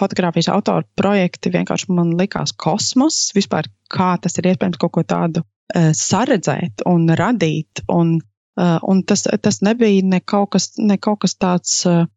[0.00, 3.28] fotografijas autora projekti vienkārši man likās kosmos.
[3.36, 7.84] Vispār kā tas ir iespējams kaut ko tādu uh, saredzēt un radīt.
[7.92, 8.16] Un,
[8.58, 12.08] uh, un tas, tas nebija ne kaut kas, ne kaut kas tāds uh,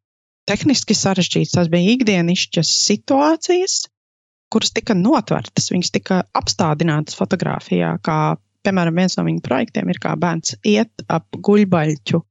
[0.50, 1.58] tehniski sarežģīts.
[1.58, 3.82] Tas bija ikdienišķas situācijas,
[4.54, 7.96] kuras tika notvertas, viņas tika apstādinātas fotografijā.
[8.06, 12.22] Kā, piemēram, viens no viņa projektiem ir kā bērns iet ap guļbaļķu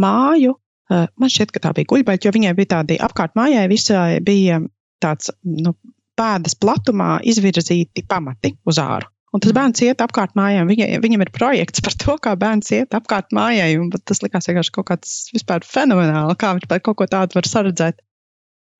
[0.00, 0.54] māju
[0.92, 4.60] Eh, man šķiet, ka tā bija guļbaļķa, jo viņai bija tādi apkārt mājai, visai bija
[5.02, 5.72] tāds nu,
[6.18, 9.08] pēdas platumā izvirzīti pamati uz āru.
[9.34, 10.68] Un tas bērns iet apkārt mājām.
[10.70, 13.72] Viņa, viņam ir projekts par to, kā bērns iet apkārt mājai.
[14.06, 17.98] Tas likās vienkārši kaut kāds vispār fenomenāli, kā viņš kaut ko tādu var saredzēt.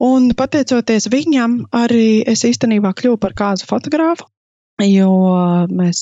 [0.03, 4.27] Un pateicoties viņam, arī es īstenībā kļuvu par kāzu fotogrāfu
[4.83, 5.11] jo
[5.71, 6.01] mēs,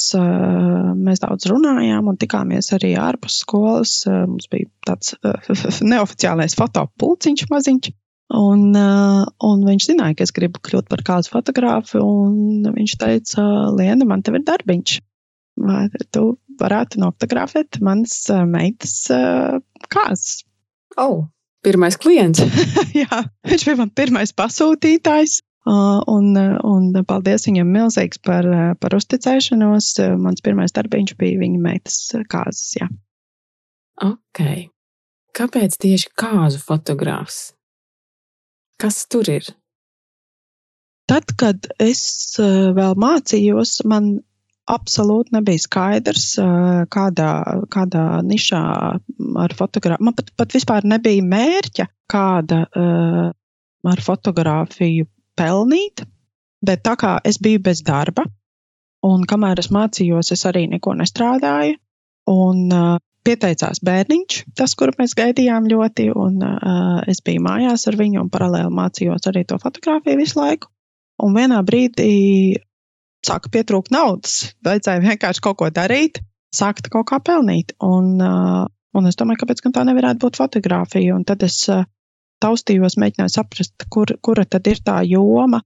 [0.97, 3.97] mēs daudz runājām un tikāmies arī ārpus skolas.
[4.09, 5.17] Mums bija tāds
[5.93, 7.93] neoficiālais fotopulciņš maziņš.
[8.33, 12.01] Un, un viņš zināja, ka es gribu kļūt par kādu fotografu.
[12.65, 13.45] Viņš teica,
[13.77, 15.01] Liena, man te ir darbiņš.
[15.63, 18.97] Vai tu varētu nofotografēt manas meitas
[19.93, 20.47] kāzas?
[20.97, 21.27] Oh,
[21.65, 22.43] pirmais klients.
[23.03, 25.41] Jā, viņš bija man pirmais pasūtītājs.
[25.63, 28.49] Un, un paldies viņam milzīgs par,
[28.83, 29.93] par uzticēšanos.
[30.19, 31.99] Mans pirmais darbiņš bija viņa meitas
[32.31, 32.67] kāzas.
[32.81, 32.91] Jā.
[34.03, 34.43] Ok.
[35.39, 37.53] Kāpēc tieši kāzu fotogrāfs?
[38.83, 39.47] Kas tur ir?
[41.09, 42.03] Tad, kad es
[42.39, 44.17] vēl mācījos, man
[44.71, 46.27] absolūti nebija skaidrs,
[46.93, 47.31] kādā,
[47.73, 48.63] kādā nišā
[49.43, 50.07] ar fotogrāfiju.
[50.07, 52.61] Man pat, pat vispār nebija mērķa, kāda
[53.83, 56.05] ar fotografiju pelnīt,
[56.65, 58.25] bet tā kā es biju bez darba,
[59.07, 61.79] un kamēr es mācījos, es arī neko nestrādāju,
[62.31, 67.99] un uh, pieteicās bērniņš, tas, kuru mēs gaidījām ļoti, un uh, es biju mājās ar
[67.99, 70.71] viņu, un paralēli mācījos arī to fotografiju visu laiku.
[71.23, 72.13] Un vienā brīdī
[73.27, 76.21] sāka pietrūkt naudas, vajadzēja vienkārši kaut ko darīt,
[76.55, 77.75] sākt kaut kā pelnīt.
[77.83, 78.65] Un, uh,
[78.97, 81.17] un es domāju, kāpēc tā nevarētu būt fotografija.
[81.17, 81.85] Un tad es uh,
[82.43, 85.63] taustījos, mēģināju saprast, kur, kura tad ir tā joma,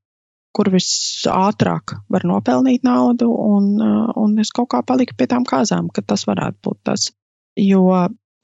[0.56, 5.90] kur visātrāk var nopelnīt naudu, un, uh, un es kaut kā paliku pie tām kāzām,
[5.92, 7.10] ka tas varētu būt tas.
[7.56, 7.88] Jo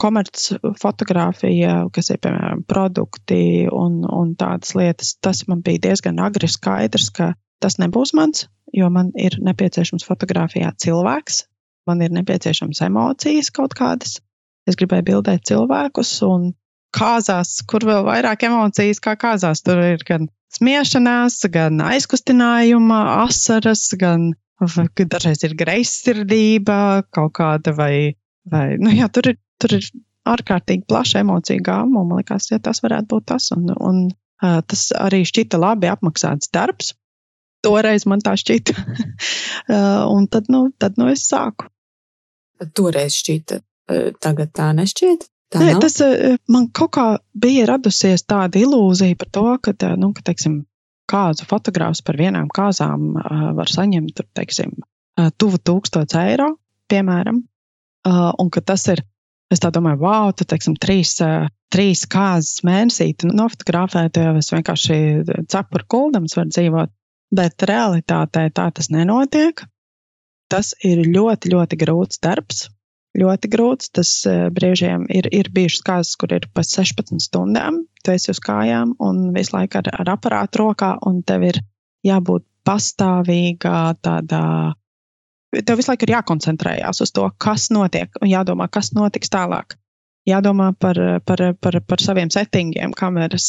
[0.02, 0.38] komerc
[0.82, 7.12] fotografija, kas ir piemēram produkti un, un tādas lietas, tas man bija diezgan agri skaidrs,
[7.14, 11.44] ka tas nebūs mans, jo man ir nepieciešams fotografijā cilvēks,
[11.88, 14.20] man ir nepieciešams emocijas kaut kādas.
[14.68, 16.52] Es gribēju bildēt cilvēkus, un
[16.94, 19.64] kāzās, kur vēl vairāk emocijas kā kāzās.
[19.66, 24.32] Tur ir gan smiešanās, gan aizkustinājuma, asaras, gan
[24.62, 28.14] dažreiz ir greizsirdība, kaut kāda vai,
[28.46, 29.88] vai nu jā, tur ir, tur ir
[30.28, 34.60] ārkārtīgi plaša emociju gāma, un man liekas, ja tas varētu būt tas, un, un uh,
[34.62, 36.92] tas arī šķita labi apmaksāts darbs.
[37.62, 41.68] Toreiz man tā šķita, uh, un tad, nu, tad, nu, es sāku.
[42.74, 43.58] Toreiz šķita,
[44.22, 45.28] tagad tā nešķiet?
[45.52, 45.82] Tā Nē, nav?
[45.84, 50.62] tas eh, man kaut kā bija radusies tāda ilūzija par to, ka, nu, ka teiksim,
[51.12, 56.54] kāzu fotogrāfs par vienām kāzām uh, var saņemt, tur, teiksim, uh, tuvu tūkstots eiro,
[56.88, 57.42] piemēram,
[58.08, 59.02] uh, un ka tas ir,
[59.52, 64.96] es tā domāju, wow, tad, teiksim, trīs, uh, trīs kāzas mēnesī, nofotografēt, jau es vienkārši
[65.52, 66.94] cepuru kuldams var dzīvot,
[67.34, 69.64] bet realitātē tā tas nenotiek.
[70.52, 72.66] Tas ir ļoti, ļoti grūts darbs,
[73.16, 73.88] ļoti grūts.
[73.96, 77.82] Tas uh, brīžiem ir, ir bijušas kārtas, kur ir pa 16 stundām.
[78.04, 81.62] Tu esi uz kājām un visu laiku ar, ar aparātu rokā, un tev ir
[82.04, 84.44] jābūt pastāvīgā tādā.
[85.52, 89.76] Tev visu laiku ir jākoncentrējās uz to, kas notiek, un jādomā, kas notiks tālāk.
[90.28, 93.48] Jādomā par, par, par, par saviem settingiem, kameras,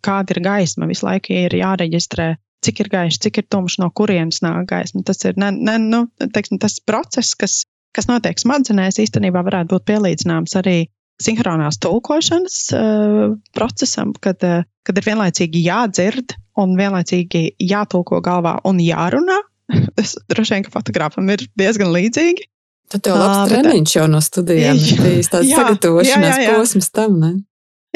[0.00, 0.88] kāda ir gaisma.
[0.88, 2.30] Visu laiku ir jāreģistrē,
[2.64, 5.04] cik ir gaišs, cik ir tumšs, no kurienes nāk gaisma.
[5.06, 7.64] Tas ir ne, ne, nu, teiksim, tas process, kas
[7.96, 10.76] kas notiek smadzenēs, īstenībā varētu būt pielīdzināms arī
[11.22, 18.82] sinhronās tulkošanas uh, procesam, kad, uh, kad ir vienlaicīgi jādzird un vienlaicīgi jātulko galvā un
[18.84, 19.40] jārunā.
[19.98, 22.44] Es droši vien, ka fotogrāfam ir diezgan līdzīgi.
[22.92, 26.50] Tad tev labs uh, treniņš jau no studijām ir bijis tāds jā, sagatavošanās jā, jā,
[26.50, 26.58] jā.
[26.60, 27.32] posms tam, ne?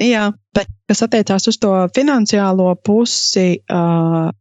[0.00, 4.32] Jā, bet kas attiecās uz to finansiālo pusi, uh,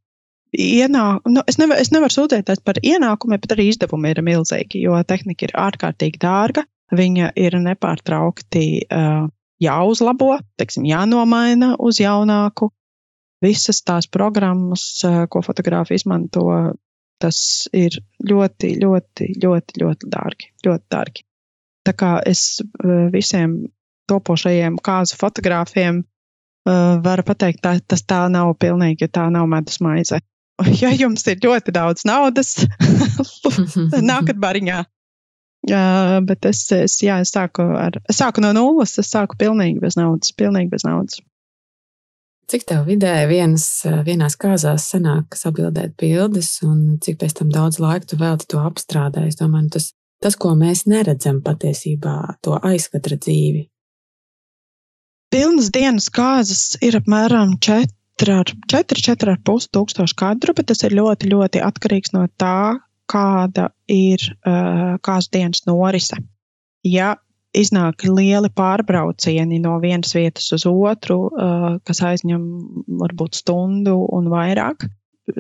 [0.56, 4.98] ienāk, nu, es, nevar, es nevaru sūdzēties par ienākumiem, bet arī izdevumi ir milzīgi, jo
[5.08, 6.66] tehnika ir ārkārtīgi dārga.
[6.90, 9.28] Viņa ir nepārtraukti uh,
[9.62, 12.72] jāuzlabo, teiksim, jānomaina uz jaunāku.
[13.46, 16.48] Visas tās programmas, uh, ko fotogrāfi izmanto,
[17.22, 20.50] tas ir ļoti, ļoti, ļoti, ļoti dārgi.
[20.66, 21.26] Ļoti dārgi.
[21.86, 22.62] Tā kā es
[23.14, 23.62] visiem
[24.10, 26.02] topošajiem kāzu fotogrāfiem
[27.04, 30.20] varu pateikt, tā, tas tā nav pilnīgi, tā nav medus maize.
[30.82, 32.56] Ja jums ir ļoti daudz naudas,
[34.12, 34.84] nākat bariņā.
[35.70, 39.82] Uh, bet es, es, jā, es, sāku ar, es sāku no nulles, es sāku pilnīgi
[39.84, 40.32] bez naudas.
[40.36, 41.20] Pilnīgi bez naudas.
[42.50, 43.66] Cik tev vidēji vienas,
[44.08, 49.28] vienās kāzās sanāk sabildēt bildes, un cik pēc tam daudz laika tu velti to apstrādē?
[49.30, 49.92] Es domāju, nu, tas,
[50.24, 53.68] tas, ko mēs neredzam patiesībā, to aizkatra dzīvi.
[55.30, 57.60] Pilnas dienas kāzas ir apmēram
[58.20, 62.80] 4-4,5 tūkstoši kadru, bet tas ir ļoti, ļoti atkarīgs no tā,
[63.10, 66.20] kāda ir uh, kādas dienas norise.
[66.86, 67.16] Ja
[67.56, 72.46] iznāk lieli pārbraucieni no vienas vietas uz otru, uh, kas aizņem
[73.02, 74.86] varbūt stundu un vairāk.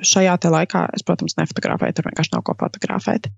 [0.06, 3.30] Šajā laikā es, protams, nefotografēju, tur vienkārši nav ko fotografēt.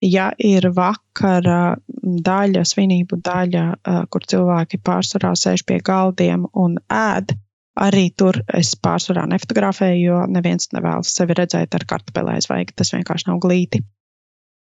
[0.00, 7.34] Ja ir vakara daļa, svinību daļa, uh, kur cilvēki pārsvarā sēž pie galdiem un ēd,
[7.78, 13.30] arī tur es pārsvarā nefotografēju, jo neviens nevēlas sevi redzēt ar kartupelēs, vai tas vienkārši
[13.30, 13.82] nav glīti.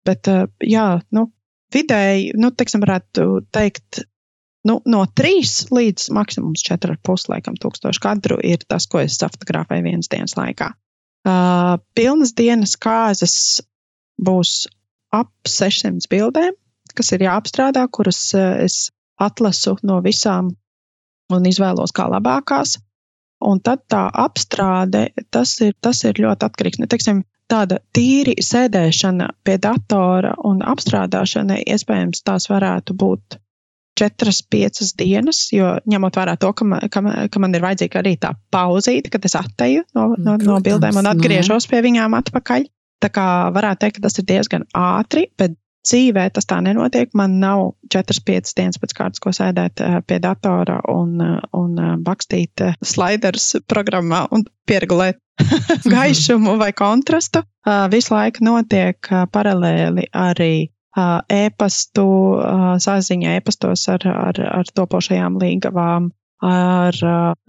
[0.07, 1.27] Bet, uh, jā, nu,
[1.75, 4.03] vidēji, nu, teiksim, varētu teikt,
[4.69, 10.11] nu, no 3 līdz maksimums 4,5 laikam tūkstoši kadru ir tas, ko es fotografēju vienas
[10.13, 10.73] dienas laikā.
[11.23, 13.63] Uh, pilnas dienas kāzas
[14.19, 14.67] būs
[15.15, 16.57] ap 600 bildēm,
[16.99, 18.89] kas ir jāapstrādā, kuras uh, es
[19.23, 20.51] atlasu no visām
[21.33, 22.81] un izvēlos kā labākās.
[23.43, 26.81] Un tad tā apstrāde, tas ir, tas ir ļoti atkarīgs.
[26.83, 33.39] Ne, teiksim, tāda tīri sēdēšana pie datora un apstrādāšana, iespējams, tās varētu būt
[33.99, 38.15] četras, piecas dienas, jo ņemot vērā to, ka man, ka, ka man ir vajadzīga arī
[38.21, 42.17] tā pauzīte, kad es atteju no, no, Protams, no bildēm un nu atgriežos pie viņām
[42.23, 42.71] atpakaļ.
[43.03, 47.11] Tā kā varētu teikt, ka tas ir diezgan ātri, bet dzīvē tas tā nenotiek.
[47.19, 51.95] Man nav 4-5 dienas pēc kārtas, ko sēdēt eh, pie datora un, eh, un eh,
[52.05, 55.21] bakstīt sliders programmā un pieregulēt
[55.95, 57.43] gaišumu vai kontrastu.
[57.93, 60.67] Visu laiku notiek paralēli arī
[61.33, 62.07] e-pastu
[62.83, 66.11] saziņa, e-pastos ar, ar, ar topošajām līgavām,
[66.45, 66.99] ar,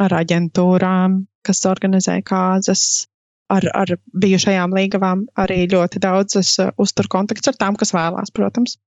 [0.06, 2.86] ar aģentūrām, kas organizē kāzas,
[3.56, 8.78] ar, ar bijušajām līgavām arī ļoti daudzas uztur kontakts ar tām, kas vēlās, protams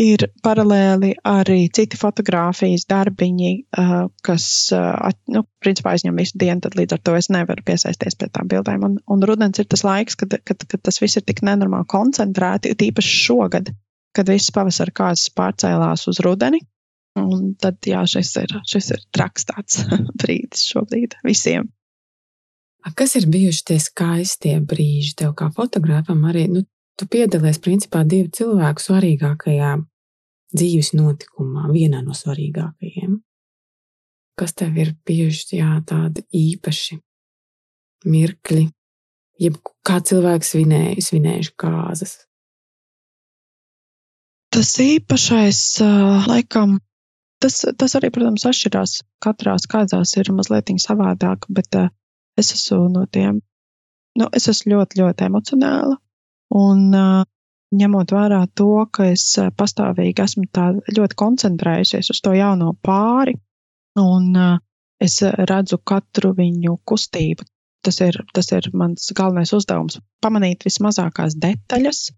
[0.00, 6.76] ir paralēli arī citi fotografijas darbiņi, uh, kas, uh, nu, principā aizņem visu dienu, tad
[6.78, 8.84] līdz ar to es nevaru piesaisties pie tām bildēm.
[8.86, 12.76] Un, un rudens ir tas laiks, kad, kad, kad tas viss ir tik nenormāli koncentrēti,
[12.76, 13.72] tīpaši šogad,
[14.16, 16.60] kad viss pavasara kāzas pārcēlās uz rudeni.
[17.16, 19.80] Un tad, jā, šis ir, šis ir traks tāds
[20.20, 21.70] brīdis šobrīd visiem.
[22.94, 26.20] Kas ir bijuši tie skaistie brīži tev kā fotogrāfam?
[26.30, 26.62] Arī nu,
[26.96, 29.74] Tu piedalies principā divu cilvēku svarīgākajā
[30.56, 33.18] dzīves notikumā, vienā no svarīgākajiem.
[34.40, 36.96] Kas tev ir bijuši jā, tādi īpaši
[38.08, 38.64] mirkļi,
[39.44, 42.16] jeb kā cilvēks svinēja, svinējuši kāzas?
[44.56, 45.62] Tas īpašais,
[46.30, 46.78] laikam,
[47.44, 49.02] tas, tas arī, protams, atšķirās.
[49.20, 51.76] Katrā kādzās ir mazliet savādāk, bet
[52.36, 53.40] es esmu no tiem,
[54.20, 55.96] nu, es esmu ļoti, ļoti emocionāla.
[56.56, 56.84] Un
[57.76, 59.26] ņemot vērā to, ka es
[59.58, 60.46] pastāvīgi esmu
[60.98, 63.34] ļoti koncentrējusies uz to jauno pāri,
[64.00, 64.30] un
[65.02, 67.46] es redzu katru viņu kustību.
[67.86, 72.08] Tas ir, tas ir mans galvenais uzdevums- pamanīt vismazākās detaļas,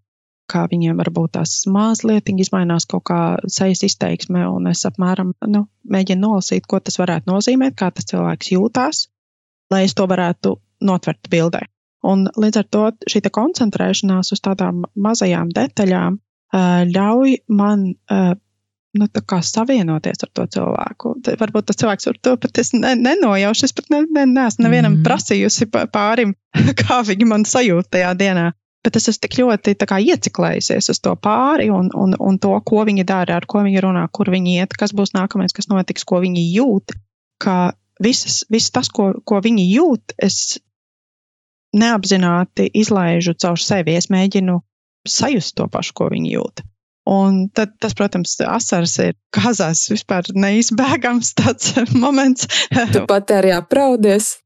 [0.49, 3.21] kā viņiem varbūt tās mazliet izmainās kaut kā
[3.53, 8.53] sejas izteiksme, un es apmēram nu, mēģinu nolasīt, ko tas varētu nozīmēt, kā tas cilvēks
[8.55, 9.09] jūtās,
[9.73, 10.57] lai es to varētu
[10.89, 11.65] notvert bildē.
[12.07, 16.21] Un līdz ar to šī koncentrēšanās uz tādām mazajām detaļām
[16.95, 17.89] ļauj man
[18.99, 19.09] nu,
[19.43, 21.17] savienoties ar to cilvēku.
[21.41, 23.67] Varbūt tas cilvēks ar to pat ne, nenojaušu.
[23.69, 25.05] Es pat ne, ne, neesmu nevienam mm.
[25.07, 26.35] prasījusi pārim,
[26.83, 28.53] kā viņi man sajūt tajā dienā.
[28.87, 32.85] Bet es esmu tik ļoti kā, ieciklējusies uz to pāri un, un, un to, ko
[32.87, 36.23] viņi dara, ar ko viņi runā, kur viņi iet, kas būs nākamais, kas notiks, ko
[36.23, 36.95] viņi jūt.
[37.43, 40.59] Ka visas, viss tas, ko, ko viņi jūt, es
[41.77, 43.97] neapzināti izlaižu caur sevi.
[43.99, 44.59] Es mēģinu
[45.09, 46.65] sajust to pašu, ko viņi jūt.
[47.09, 51.73] Un tad, tas, protams, asaras ir kazās vispār neizbēgams tāds
[52.03, 52.49] moments.
[52.69, 54.37] Tu pat arī apraudies.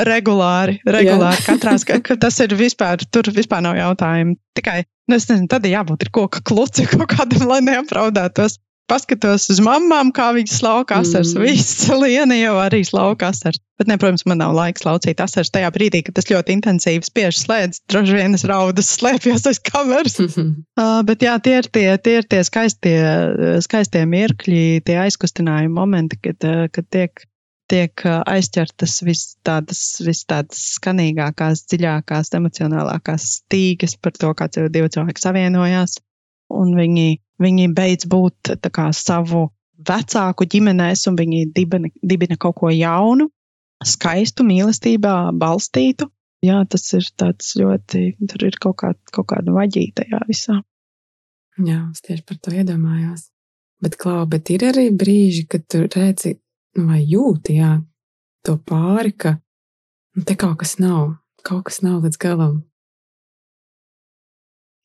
[0.00, 1.42] Regulāri, regulāri.
[1.44, 4.36] Katrās, ka tas ir vispār, tur vispār nav jautājumu.
[4.56, 8.60] Tikai, nu, es nezinu, tad jābūt ir koka kluci kaut kādam, lai neapraudētos.
[8.90, 11.34] Paskatos uz mamām, kā viņas slauka asars.
[11.36, 11.46] Mm.
[11.46, 13.60] Viss liena jau arī slauka asars.
[13.80, 17.38] Bet, ne, protams, man nav laiks laucīt asars tajā brīdī, kad tas ļoti intensīvi spiež
[17.40, 17.80] slēdz.
[17.88, 20.18] Droši vien es raudus slēpjos aiz kameras.
[20.20, 20.52] Mm -hmm.
[20.82, 22.98] uh, bet jā, tie ir tie, tie, ir tie skaistie,
[23.64, 27.24] skaistie mirkļi, tie aizkustinājumi momenti, kad, uh, kad tiek
[27.70, 35.22] tiek aizķertas vis tādas, vis tādas skanīgākās, dziļākās, emocionālākās stīgas par to, kā divi cilvēki
[35.22, 36.00] savienojās
[36.50, 37.08] un viņi,
[37.42, 39.48] viņi beidz būt kā, savu
[39.88, 43.30] vecāku ģimenēs, un viņi dibina, dibina kaut ko jaunu,
[43.84, 46.10] skaistu, mīlestībā balstītu.
[46.44, 50.56] Jā, tas ir tāds ļoti, tur ir kaut, kā, kaut kāda vaģīta tajā visā.
[51.60, 53.26] Jā, es tieši par to iedomājos.
[53.80, 56.34] Bet, Klau, bet ir arī brīži, kad tu redzi,
[56.78, 57.74] nu, vai jūti, jā,
[58.44, 59.34] to pāri, ka
[60.16, 62.58] nu, te kaut kas nav, kaut kas nav līdz galam.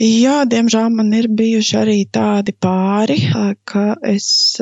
[0.04, 3.16] Jā, diemžēl man ir bijuši arī tādi pāri,
[3.64, 4.58] ka es,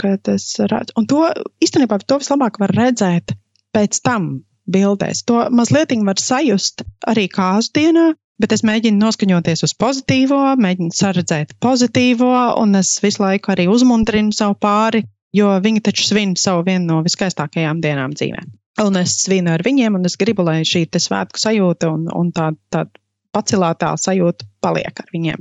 [0.00, 1.26] kad es redzu, un to
[1.60, 3.34] īstenībā to vislabāk var redzēt
[3.76, 4.30] pēc tam
[4.64, 5.26] bildēs.
[5.28, 8.06] To mazliet var sajust arī kāzu dienā,
[8.40, 12.32] bet es mēģinu noskaņoties uz pozitīvo, mēģinu saredzēt pozitīvo,
[12.62, 15.02] un es visu laiku arī uzmundrinu savu pāri,
[15.36, 18.40] jo viņi taču svin savu vienu no viskaistākajām dienām dzīvē.
[18.86, 22.56] Un es svinu ar viņiem, un es gribu, lai šī svētku sajūta un, un tāda
[22.72, 22.86] tā
[23.34, 25.40] pacelātā sajūta paliek ar viņiem.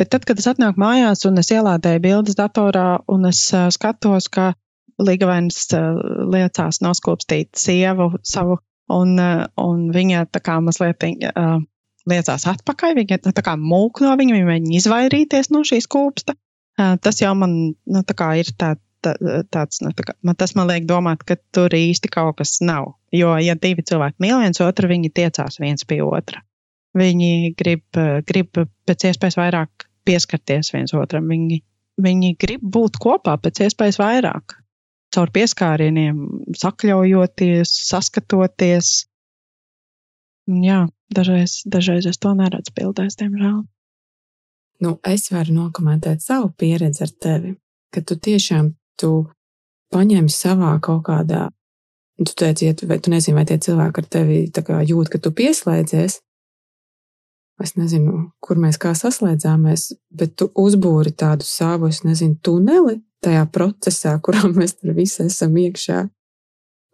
[0.00, 4.30] Bet tad, kad es atnāku mājās un es ielādēju bildes datorā un es uh, skatos,
[4.32, 4.52] ka
[5.02, 5.98] Ligavainis uh,
[6.32, 8.58] liecās noskopstīt sievu savu,
[8.92, 11.04] un, uh, un viņa tā kā mazliet
[12.08, 16.34] liecās atpakaļ, viņa tā kā mūk no viņa, viņa mēģina izvairīties no šīs kūpsta.
[17.04, 18.72] Tas jau man nu, tā kā ir tā,
[19.04, 19.12] tā,
[19.52, 22.94] tāds, nu, tā kā, man, tas man liek domāt, ka tur īsti kaut kas nav.
[23.14, 26.40] Jo, ja divi cilvēki mīl viens otru, viņi tiecās viens pie otra.
[26.98, 27.84] Viņi grib,
[28.28, 31.30] grib pēc iespējas vairāk pieskarties viens otram.
[31.30, 31.62] Viņi,
[32.02, 34.58] viņi grib būt kopā pēc iespējas vairāk.
[35.12, 36.18] Caur pieskārieniem,
[36.56, 38.92] sakļaujoties, saskatoties.
[40.52, 43.62] Jā, dažreiz, dažreiz es to neredzu bildēs, diemžēl.
[44.82, 47.54] Nu, es varu nokomentēt savu pieredzi ar tevi,
[47.94, 49.12] ka tu tiešām tu
[49.94, 51.46] paņem savā kaut kādā,
[52.18, 54.38] tu teici, vai tu nezini, vai tie cilvēki ar tevi
[54.88, 56.18] jūt, ka tu pieslēdzies,
[57.62, 63.46] es nezinu, kur mēs kā saslēdzāmies, bet tu uzbūri tādu savu, es nezinu, tuneli tajā
[63.54, 66.04] procesā, kurā mēs tur visi esam iekšā.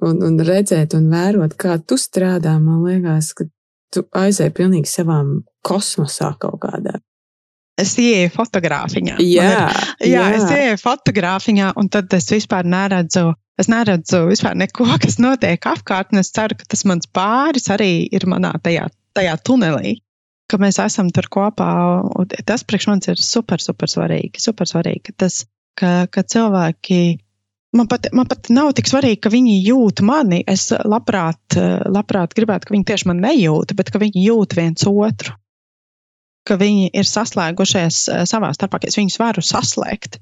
[0.07, 3.49] Un, un redzēt un vērot, kā tu strādā, man liekas, ka
[3.91, 7.01] tu aizēji pilnīgi savām kosmosā kaut kādā.
[7.79, 9.19] Es ieeju fotogrāfiņā.
[9.23, 9.51] Jā,
[9.99, 14.87] ir, jā, jā, es ieeju fotogrāfiņā, un tad es vispār neredzu, es neredzu vispār neko,
[15.03, 18.89] kas notiek apkārt, es ceru, ka tas mans pāris arī ir manā tajā,
[19.19, 19.99] tajā tunelī
[20.49, 21.70] ka mēs esam tur kopā.
[22.49, 24.42] Tas priekš manis ir super, super svarīgi.
[24.42, 25.42] Super svarīgi tas,
[25.78, 27.01] ka, ka cilvēki.
[27.76, 30.40] Man pat, man pat nav tik svarīgi, ka viņi jūt mani.
[30.49, 35.36] Es labprāt, labprāt gribētu, ka viņi tieši man nejūt, bet ka viņi jūt viens otru.
[36.49, 40.16] Ka viņi ir saslēgušies eh, savā starpā, ka es viņus varu saslēgt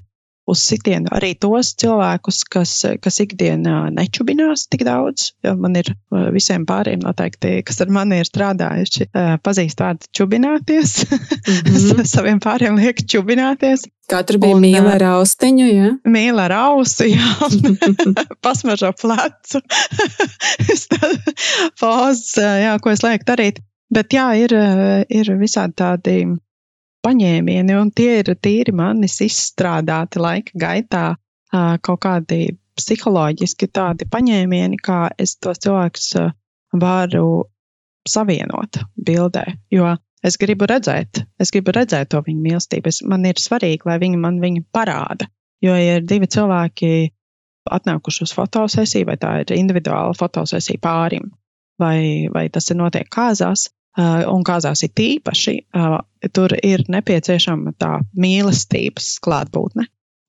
[0.47, 2.73] uz sitienu arī tos cilvēkus, kas,
[3.03, 5.33] kas ikdienā nečubinās tik daudz.
[5.59, 5.91] Man ir
[6.35, 9.09] visiem pāriem noteikti, kas ar mani ir strādājuši,
[9.45, 10.97] pazīst vārdu čubināties.
[11.11, 12.07] Mm -hmm.
[12.15, 13.87] Saviem pāriem liek čubināties.
[14.07, 15.91] Katra bija mīla ar austiņu, jā?
[16.07, 17.51] Mīla ar ausu, jā.
[18.45, 19.61] Pasmažo plecu.
[21.81, 23.59] Fāzes, jā, ko es lieku darīt.
[23.91, 24.55] Bet jā, ir,
[25.11, 26.15] ir visādi tādi
[27.07, 31.07] paņēmieni, un tie ir tīri manis izstrādāti laika gaitā
[31.87, 36.11] kaut kādi psiholoģiski tādi paņēmieni, kā es tos cilvēkus
[36.77, 37.29] varu
[38.09, 39.45] savienot bildē.
[39.73, 39.95] Jo
[40.27, 42.91] es gribu redzēt, es gribu redzēt to viņu mīlestību.
[42.91, 45.29] Es, man ir svarīgi, lai viņi man viņu parāda.
[45.65, 46.91] Jo, ja ir divi cilvēki
[47.73, 51.31] atnākuši uz fotosesiju, vai tā ir individuāla fotosesija pārim,
[51.81, 55.99] vai, vai tas ir notiek kāzās, un kāzās ir tīpaši, uh,
[56.37, 59.87] tur ir nepieciešama tā mīlestības klātbūtne.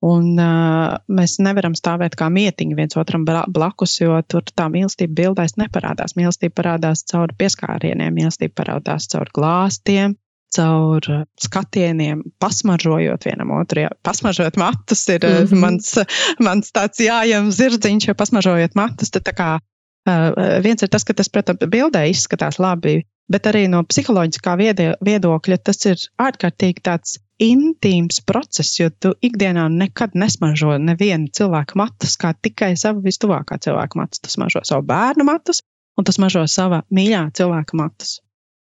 [0.08, 5.56] Un uh, mēs nevaram stāvēt kā mietiņi viens otram blakus, jo tur tā mīlestība bildēs
[5.58, 6.14] neparādās.
[6.14, 10.14] Mīlestība parādās caur pieskārieniem, mīlestība parādās caur glāstiem,
[10.54, 11.02] caur
[11.42, 13.84] skatieniem, pasmažojot vienam otru.
[13.84, 13.90] Jā.
[14.06, 15.58] Pasmažojot matus ir mm -hmm.
[15.66, 15.98] mans,
[16.38, 21.12] mans tāds jājams zirdziņš, jo pasmažojot matus, tad tā kā uh, viens ir tas, ka
[21.12, 23.02] tas, protams, bildē izskatās labi
[23.32, 24.56] bet arī no psiholoģiskā
[25.04, 32.16] viedokļa tas ir ārkārtīgi tāds intīms process, jo tu ikdienā nekad nesmažo nevienu cilvēku matus,
[32.18, 34.22] kā tikai savu vistuvākā cilvēka matus.
[34.24, 35.62] Tu smažo savu bērnu matus,
[35.98, 38.18] un tu smažo sava mīļā cilvēka matus.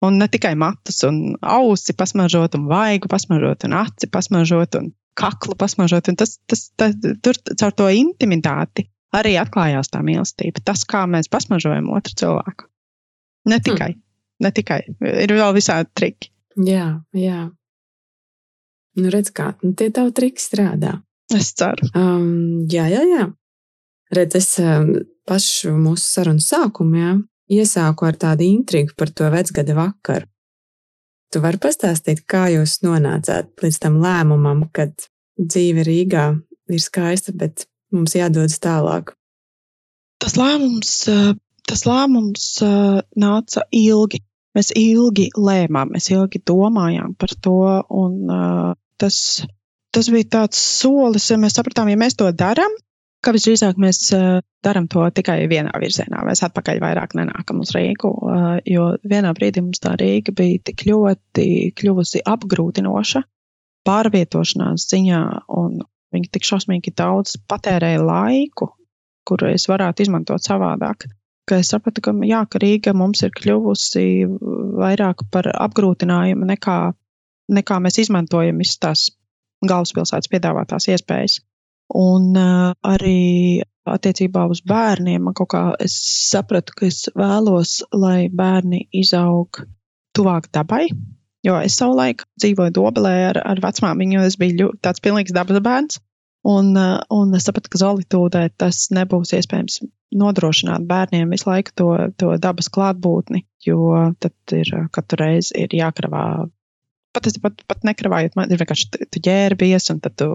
[0.06, 5.56] Un ne tikai matus, un ausi pasmažot, un vaigu pasmažot, un aci pasmažot, un kaklu
[5.58, 6.10] pasmažot.
[6.12, 10.64] Un tas, tas, tas, tur caur to intimitāti arī atklājās tā mīlestība.
[10.66, 12.68] Tas, kā mēs pasmažojam otru cilvēku.
[13.49, 14.05] Ne tikai, hmm.
[14.43, 14.81] Ne tikai.
[15.01, 16.31] Ir vēl visādi triki.
[16.65, 17.45] Jā, jā.
[18.95, 20.95] Nu, redz, kā nu, tie tavi triki strādā.
[21.36, 21.89] Es ceru.
[21.97, 23.25] Um, jā, jā, jā.
[24.15, 24.93] Redz, es um,
[25.27, 27.17] pašu mūsu sarunas sākumā
[27.51, 30.29] iesāku ar tādu intrigu par to vecgada vakaru.
[31.33, 34.93] Tu vari pastāstīt, kā jūs nonācāt līdz tam lēmumam, kad
[35.36, 36.27] dzīve Rīgā
[36.71, 39.11] ir skaista, bet mums jādodas tālāk?
[40.21, 41.33] Tas lēmums, eh,
[41.70, 44.22] tas lēmums eh, nāca ilgi.
[44.55, 47.59] Mēs ilgi lēmām, mēs ilgi domājām par to,
[47.91, 49.18] un eh, tas,
[49.95, 52.72] tas bija tāds solis, ja mēs sapratām, ja mēs to darām,
[53.26, 54.11] ka visdrīzāk mēs
[54.63, 56.20] darām to tikai vienā virzienā.
[56.28, 58.11] Mēs atpakaļ vairāk nenākam uz Rīgu,
[58.70, 63.24] jo vienā brīdī mums tā Rīga bija tik ļoti kļuvusi apgrūtinoša
[63.89, 65.22] pārvietošanās ziņā,
[65.57, 65.82] un
[66.16, 68.72] viņi tik šausmīgi daudz patērēja laiku,
[69.28, 71.07] kuru es varētu izmantot savādāk.
[71.46, 74.06] Ka es sapratu, ka, jā, ka Rīga mums ir kļuvusi
[74.82, 76.78] vairāk par apgrūtinājumu nekā,
[77.54, 79.04] nekā mēs izmantojam visas tās
[79.66, 81.39] galvaspilsētas piedāvātās iespējas.
[81.93, 85.96] Un uh, arī attiecībā uz bērniem man kaut kā es
[86.32, 89.62] sapratu, ka es vēlos, lai bērni izaug
[90.18, 90.88] tuvāk dabai.
[91.46, 96.02] Jo es savulaik dzīvoju Dobelē ar, ar vecmāmiņu, es biju tāds pilnīgs dabas bērns.
[96.46, 99.80] Un, uh, un es sapratu, ka solitūdē tas nebūs iespējams
[100.16, 101.88] nodrošināt bērniem visu laiku to,
[102.22, 106.26] to dabas klātbūtni, jo tad ir katru reizi ir jākravā
[107.16, 110.30] pat, pat, pat nekravājot, man ir vienkārši tu ģērbies, un tad tu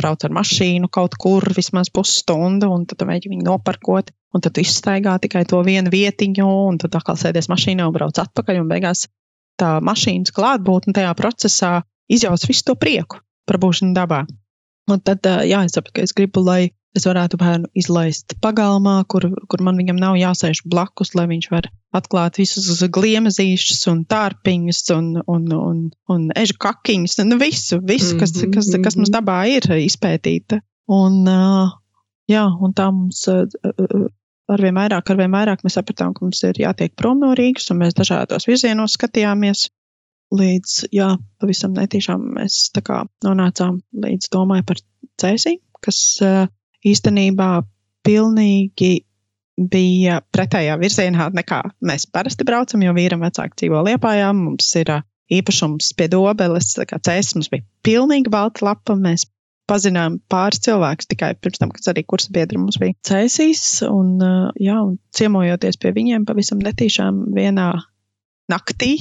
[0.00, 4.56] brauc ar mašīnu kaut kur vismaz pusstundu, un tad tu mēģini viņu noparkot, un tad
[4.56, 8.70] tu izstaigā tikai to vienu vietiņu, un tad atkal sēdies mašīnā un brauc atpakaļ, un
[8.72, 9.06] beigās
[9.60, 11.72] tā mašīnas klātbūtne tajā procesā
[12.12, 14.24] izjauc visu to prieku par būšanu dabā.
[14.90, 19.28] Un tad, jā, es saprotu, ka es gribu, lai es varētu bērnu izlaist pagalmā, kur,
[19.48, 25.08] kur man viņam nav jāsēž blakus, lai viņš var atklāt visus gliemezīšus un tārpiņus un,
[25.24, 25.78] un, un,
[26.12, 29.16] un ežu kakiņus, nu visu, visu, kas, mhm, kas, kas mums mhm.
[29.16, 30.60] dabā ir izpētīta.
[30.92, 31.22] Un,
[32.28, 33.24] jā, un tā mums
[34.52, 37.96] arvien vairāk, arvien vairāk mēs sapratām, ka mums ir jātiek prom no Rīgas, un mēs
[37.96, 39.70] dažādos virzienos skatījāmies.
[40.32, 41.10] Līdz, jā,
[41.42, 44.80] pavisam netīšām mēs tā kā nonācām līdz domai par
[45.20, 45.98] cēsī, kas
[46.88, 47.48] īstenībā
[48.06, 48.94] pilnīgi
[49.56, 54.94] bija pretējā virzienā nekā mēs parasti braucam, jo vīram vecāki dzīvo Liepājā, mums ir
[55.32, 59.26] īpašums pie dobeles, kā cēs, mums bija pilnīgi balta lapa, mēs
[59.70, 64.16] pazinām pāris cilvēkus tikai pirms tam, kad arī kursa biedri mums bija cēsīs, un,
[64.60, 67.70] jā, un ciemojoties pie viņiem pavisam netīšām vienā
[68.52, 68.96] naktī,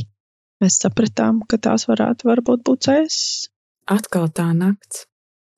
[0.64, 3.50] mēs sapratām, ka tās varētu varbūt būt cēsis.
[3.92, 5.08] Atkal tā nakts.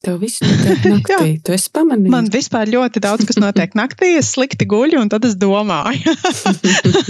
[0.04, 1.38] Tev viss notiek naktī.
[1.40, 2.12] tu esi pamanījis.
[2.12, 4.18] Man vispār ļoti daudz kas notiek naktī.
[4.20, 6.16] Es slikti guļu, un tad es domāju.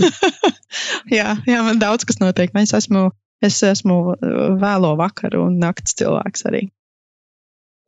[1.17, 2.53] jā, jā, man daudz kas notiek.
[2.61, 3.07] Es esmu,
[3.41, 6.67] es esmu uh, vēlo vakaru un nakts cilvēks arī.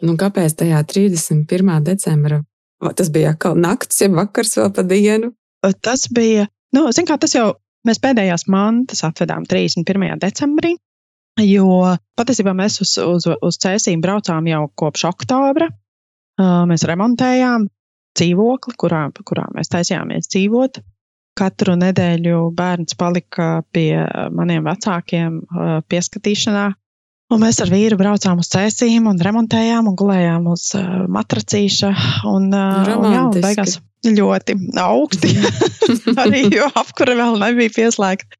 [0.06, 1.78] Nu, kāpēc tajā 31.
[1.86, 2.42] decembra?
[2.98, 5.32] Tas bija atkal nakts, ja vakars vēl pa dienu?
[5.86, 7.54] Tas bija, nu, zin kā, tas jau
[7.88, 10.18] mēs pēdējās mantas atvedām 31.
[10.22, 10.76] decembrī.
[11.42, 15.68] Jo patiesībā mēs uz, uz, uz cēsīm braucām jau kopš oktobra.
[16.40, 17.68] Mēs remontējām
[18.16, 20.80] dzīvokli, kurā, kurā mēs taisījāmies dzīvot.
[21.36, 24.00] Katru nedēļu bērns palika pie
[24.32, 25.42] maniem vecākiem
[25.92, 26.70] pieskatīšanā.
[27.34, 30.70] Un mēs ar vīru braucām uz cēsīm un remontējām un gulējām uz
[31.12, 31.92] matracīša.
[32.32, 33.80] Un, un, jā, un beigās
[34.14, 35.34] ļoti augsti.
[36.24, 38.38] Arī jo apkura vēl nebija pieslēgta.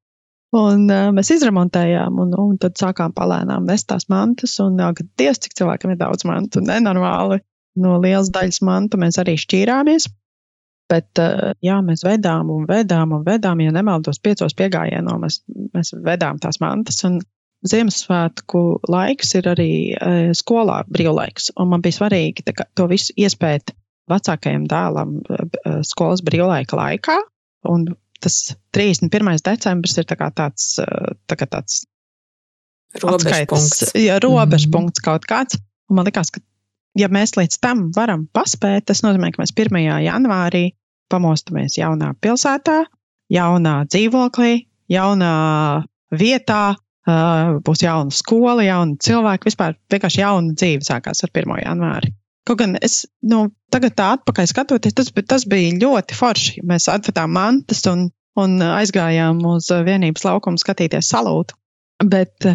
[0.56, 4.54] Un uh, mēs izremontējām, un, un tad sākām palēnām nest tās mantas.
[4.64, 7.42] Un, jā, Dievs, cik cilvēkam ir daudz mantu, nenormāli.
[7.82, 10.08] No lielas daļas mantu mēs arī šķīrāmies.
[10.92, 15.40] Bet, uh, jā, mēs vedām un vedām un vedām, ja nemaldos, piecos piegājienos mēs,
[15.74, 17.02] mēs vedām tās mantas.
[17.10, 17.20] Un
[17.66, 18.62] Ziemassvētku
[18.94, 23.74] laiks ir arī uh, skolā brīvlaiks, un man bija svarīgi kā, to visu iespēt
[24.12, 27.18] vecākajam dēlam uh, skolas brīvlaika laikā.
[27.72, 27.88] Un
[28.22, 29.38] tas 31.
[29.46, 30.76] decembris ir tā tāds,
[31.30, 31.84] tā tāds
[33.04, 33.94] robežpunkts.
[33.98, 35.06] Jā, robežpunkts mm -hmm.
[35.06, 35.60] kaut kāds.
[35.90, 36.42] Un man liekas, ka,
[36.98, 39.78] ja mēs līdz tam varam paspēt, tas nozīmē, ka mēs 1.
[40.04, 40.72] janvārī
[41.10, 42.86] pamostamies jaunā pilsētā,
[43.30, 46.76] jaunā dzīvoklī, jaunā vietā,
[47.66, 51.62] būs jauna skola, jauna cilvēka, vispār vienkārši jauna dzīve sākās ar 1.
[51.66, 52.14] janvāri.
[52.46, 56.62] Kaut gan es nu, tagad tā atpakaļ skatoties, tas, tas bija ļoti forši.
[56.70, 61.58] Mēs atvedām mantas un, un aizgājām uz vienības laukumu skatīties salūtu.
[62.06, 62.46] Bet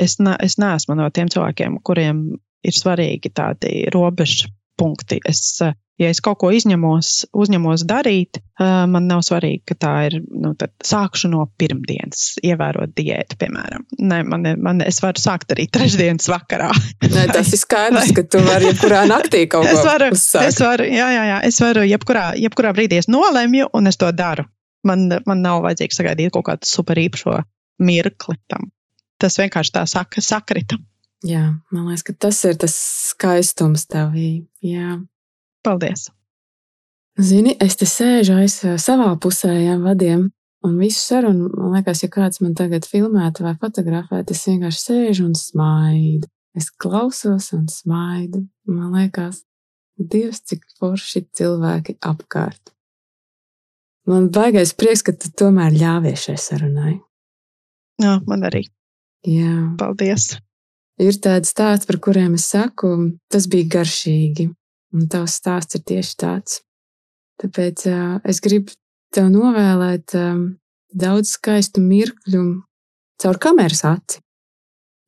[0.00, 2.22] es, ne, es neesmu no tiem cilvēkiem, kuriem
[2.66, 4.48] ir svarīgi tādi robežu
[4.80, 5.20] punkti.
[5.28, 5.58] Es,
[6.00, 10.52] ja es kaut ko izņemos, uzņemos darīt, man nav svarīgi, ka tā ir, nu,
[10.84, 13.86] sākšu no pirmdienas, ievērot diētu, piemēram.
[13.98, 16.70] Nē, man, man, es varu sākt arī trešdienas vakarā.
[17.06, 20.50] Nē, tas ir skaidrs, ka tu vari jebkurā naktī kaut ko es varu, uzsākt.
[20.50, 24.12] es varu, jā, jā, jā, es varu jebkurā, jebkurā brīdī es nolemju un es to
[24.16, 24.46] daru.
[24.86, 27.40] Man, man nav vajadzīgs sagaidīt kaut kādu super īpašo
[27.82, 28.70] mirkli tam.
[29.20, 30.76] Tas vienkārši tā saka, sakrita.
[31.26, 31.42] Jā,
[31.72, 32.74] man liekas, ka tas ir tas
[33.10, 34.46] skaistums tavī.
[34.62, 35.00] Jā.
[35.66, 36.06] Paldies!
[37.18, 40.26] Zini, es te sēžu aiz savā pusējiem vadiem,
[40.66, 45.26] un visu sarunu, man liekas, ja kāds man tagad filmētu vai fotografētu, es vienkārši sēžu
[45.26, 46.28] un smaidu.
[46.56, 48.46] Es klausos un smaidu.
[48.70, 49.42] Man liekas,
[49.96, 52.72] Dievs, cik forši cilvēki apkārt.
[54.06, 56.94] Man baigais prieks, ka tu tomēr ļāvies šai sarunai.
[58.02, 58.66] Jā, man arī.
[59.26, 59.72] Jā.
[59.80, 60.36] Paldies!
[61.00, 62.92] Ir tādi stāsti, par kuriem es saku,
[63.32, 64.46] tas bija garšīgi,
[64.96, 66.60] un tavs stāsts ir tieši tāds.
[67.42, 68.72] Tāpēc uh, es gribu
[69.14, 70.46] tev novēlēt um,
[70.96, 72.44] daudz skaistu mirkļu
[73.22, 74.22] caur kameras aci.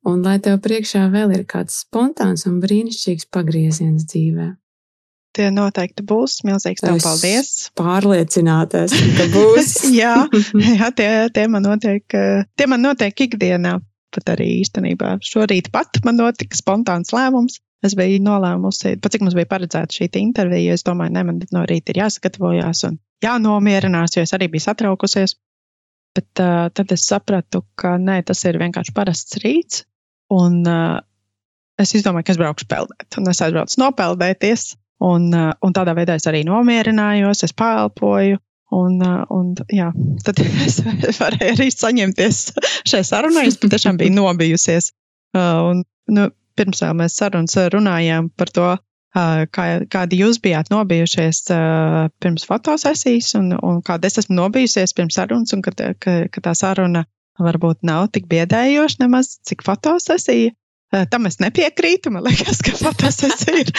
[0.07, 4.53] Un lai tev priekšā vēl ir kāds spontāns un brīnišķīgs pagrieziens dzīvē.
[5.35, 6.39] Tie noteikti būs.
[6.47, 7.49] Milzīgs tev Es paldies!
[7.77, 9.75] Pārliecināties, ka būs.
[9.93, 10.15] jā,
[10.79, 13.77] jā tie, tie, man notiek, tie man notiek ikdienā.
[14.09, 17.59] Pat arī īstenībā šorīt pat man notika spontāns lēmums.
[17.85, 21.61] Es biju nolēmusi, pat cik mums bija paredzēta šī intervija, es domāju, ne, man no
[21.69, 25.37] rīta ir jāsagatavojās un jānomierinās, jo es arī biju satraukusies.
[26.17, 29.85] Bet uh, tad es sapratu, ka nē, tas ir vienkārši parasts rīts.
[30.33, 30.99] Un uh,
[31.79, 33.07] es izdomāju, ka es braukšu peldēt.
[33.21, 34.73] Un es aizbraucu nopeldēties.
[35.05, 38.41] Un, uh, un tādā veidā es arī nomierinājos, es pārelpoju.
[38.75, 38.99] Un,
[39.33, 39.87] un jā,
[40.25, 40.81] tad es
[41.17, 42.41] varēju arī saņemties
[42.89, 43.47] šai sarunai.
[43.49, 44.91] Es patiešām biju nobijusies.
[45.37, 46.27] Un, nu,
[46.59, 48.69] pirms mēs sarunas runājām par to,
[49.15, 51.45] kā, kādi jūs bijāt nobijušies
[52.21, 56.53] pirms fotosesijas, un, un kāda es esmu nobijusies pirms sarunas, un ka, ka, ka tā
[56.57, 57.05] saruna
[57.39, 60.53] varbūt nav tik biedējoša nemaz, cik fotosesija.
[61.13, 62.09] Tam es nepiekrītu.
[62.09, 63.69] Man liekas, ka fotosesija ir.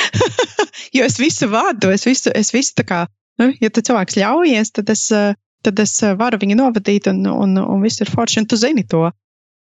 [0.96, 3.00] jo es visu vadu, es visu, es visu tā kā,
[3.42, 5.08] nu, ja tu cilvēks ļaujies, tad es,
[5.66, 9.08] tad es varu viņu novadīt, un, un, un viss ir forši, un tu zini to.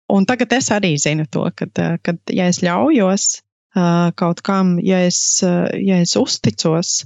[0.09, 1.69] Un tagad es arī zinu to, ka,
[2.05, 3.29] kad ja es ļaujos
[3.77, 7.03] uh, kaut kam, ja es, uh, ja es uzticos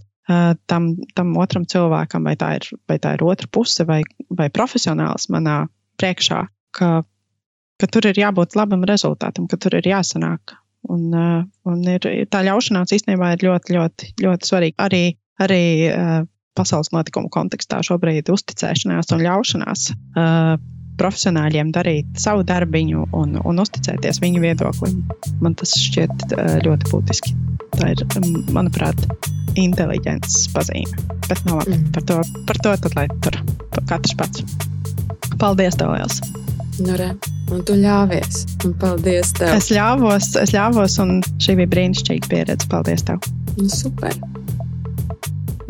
[0.66, 0.84] tam,
[1.14, 5.64] tam otram cilvēkam, vai tā ir, vai tā ir otra puse, vai, vai profesionāls manā
[6.00, 6.42] priekšā,
[6.78, 6.90] ka,
[7.80, 10.54] ka tur ir jābūt labam rezultātam, ka tur ir jāsanāk.
[10.90, 11.10] Un,
[11.68, 14.86] un ir, tā ļaušanās īstenībā ir ļoti, ļoti, ļoti svarīga.
[14.86, 15.02] Arī,
[15.42, 15.62] arī
[16.58, 19.86] pasaules notikumu kontekstā šobrīd uzticēšanās un ļaušanās
[21.00, 25.00] profesionāļiem darīt savu darbiņu un, un uzticēties viņu viedoklim.
[25.42, 27.34] Man tas šķiet uh, ļoti būtiski.
[27.78, 28.98] Tā ir, um, manuprāt,
[29.58, 31.06] inteliģents pazīme.
[31.28, 31.92] Bet no labi, Mm.
[31.94, 33.38] par to, par to tad lai tur
[33.88, 34.44] katrs pats.
[35.40, 36.20] Paldies, tev liels!
[36.80, 37.10] Nu, re,
[37.52, 38.44] un tu ļāvies.
[38.64, 39.52] Un paldies tev.
[39.56, 42.68] Es ļāvos, es ļāvos, un šī bija brīnišķīga pieredze.
[42.72, 43.20] Paldies tev!
[43.58, 44.14] Nu, super.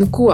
[0.01, 0.31] Nu, ko?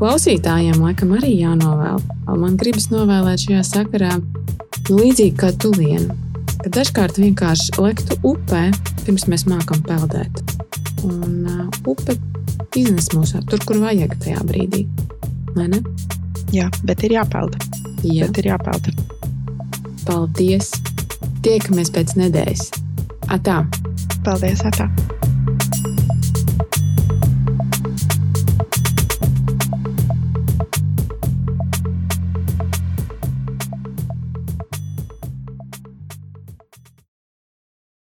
[0.00, 2.00] Klausītājiem laikam arī jānovēl.
[2.40, 6.16] Man gribas novēlēt šajā sakarā, nu, līdzīgi kā tu vienu,
[6.62, 8.64] ka dažkārt vienkārši lektu upē,
[9.04, 10.42] pirms mēs mākam peldēt.
[11.06, 12.16] Un uh, upe
[12.78, 14.86] iznes mūs tur, kur vajag tajā brīdī.
[15.56, 15.82] Vai ne?
[16.52, 17.60] Jā, bet ir jāpelda.
[18.02, 18.92] Jā, Bet ir jāpelda.
[20.06, 20.72] paldies!
[21.42, 22.68] Tiekamies pēc nedēļas!
[23.30, 23.62] Atā!
[24.26, 24.90] Paldies, Atā!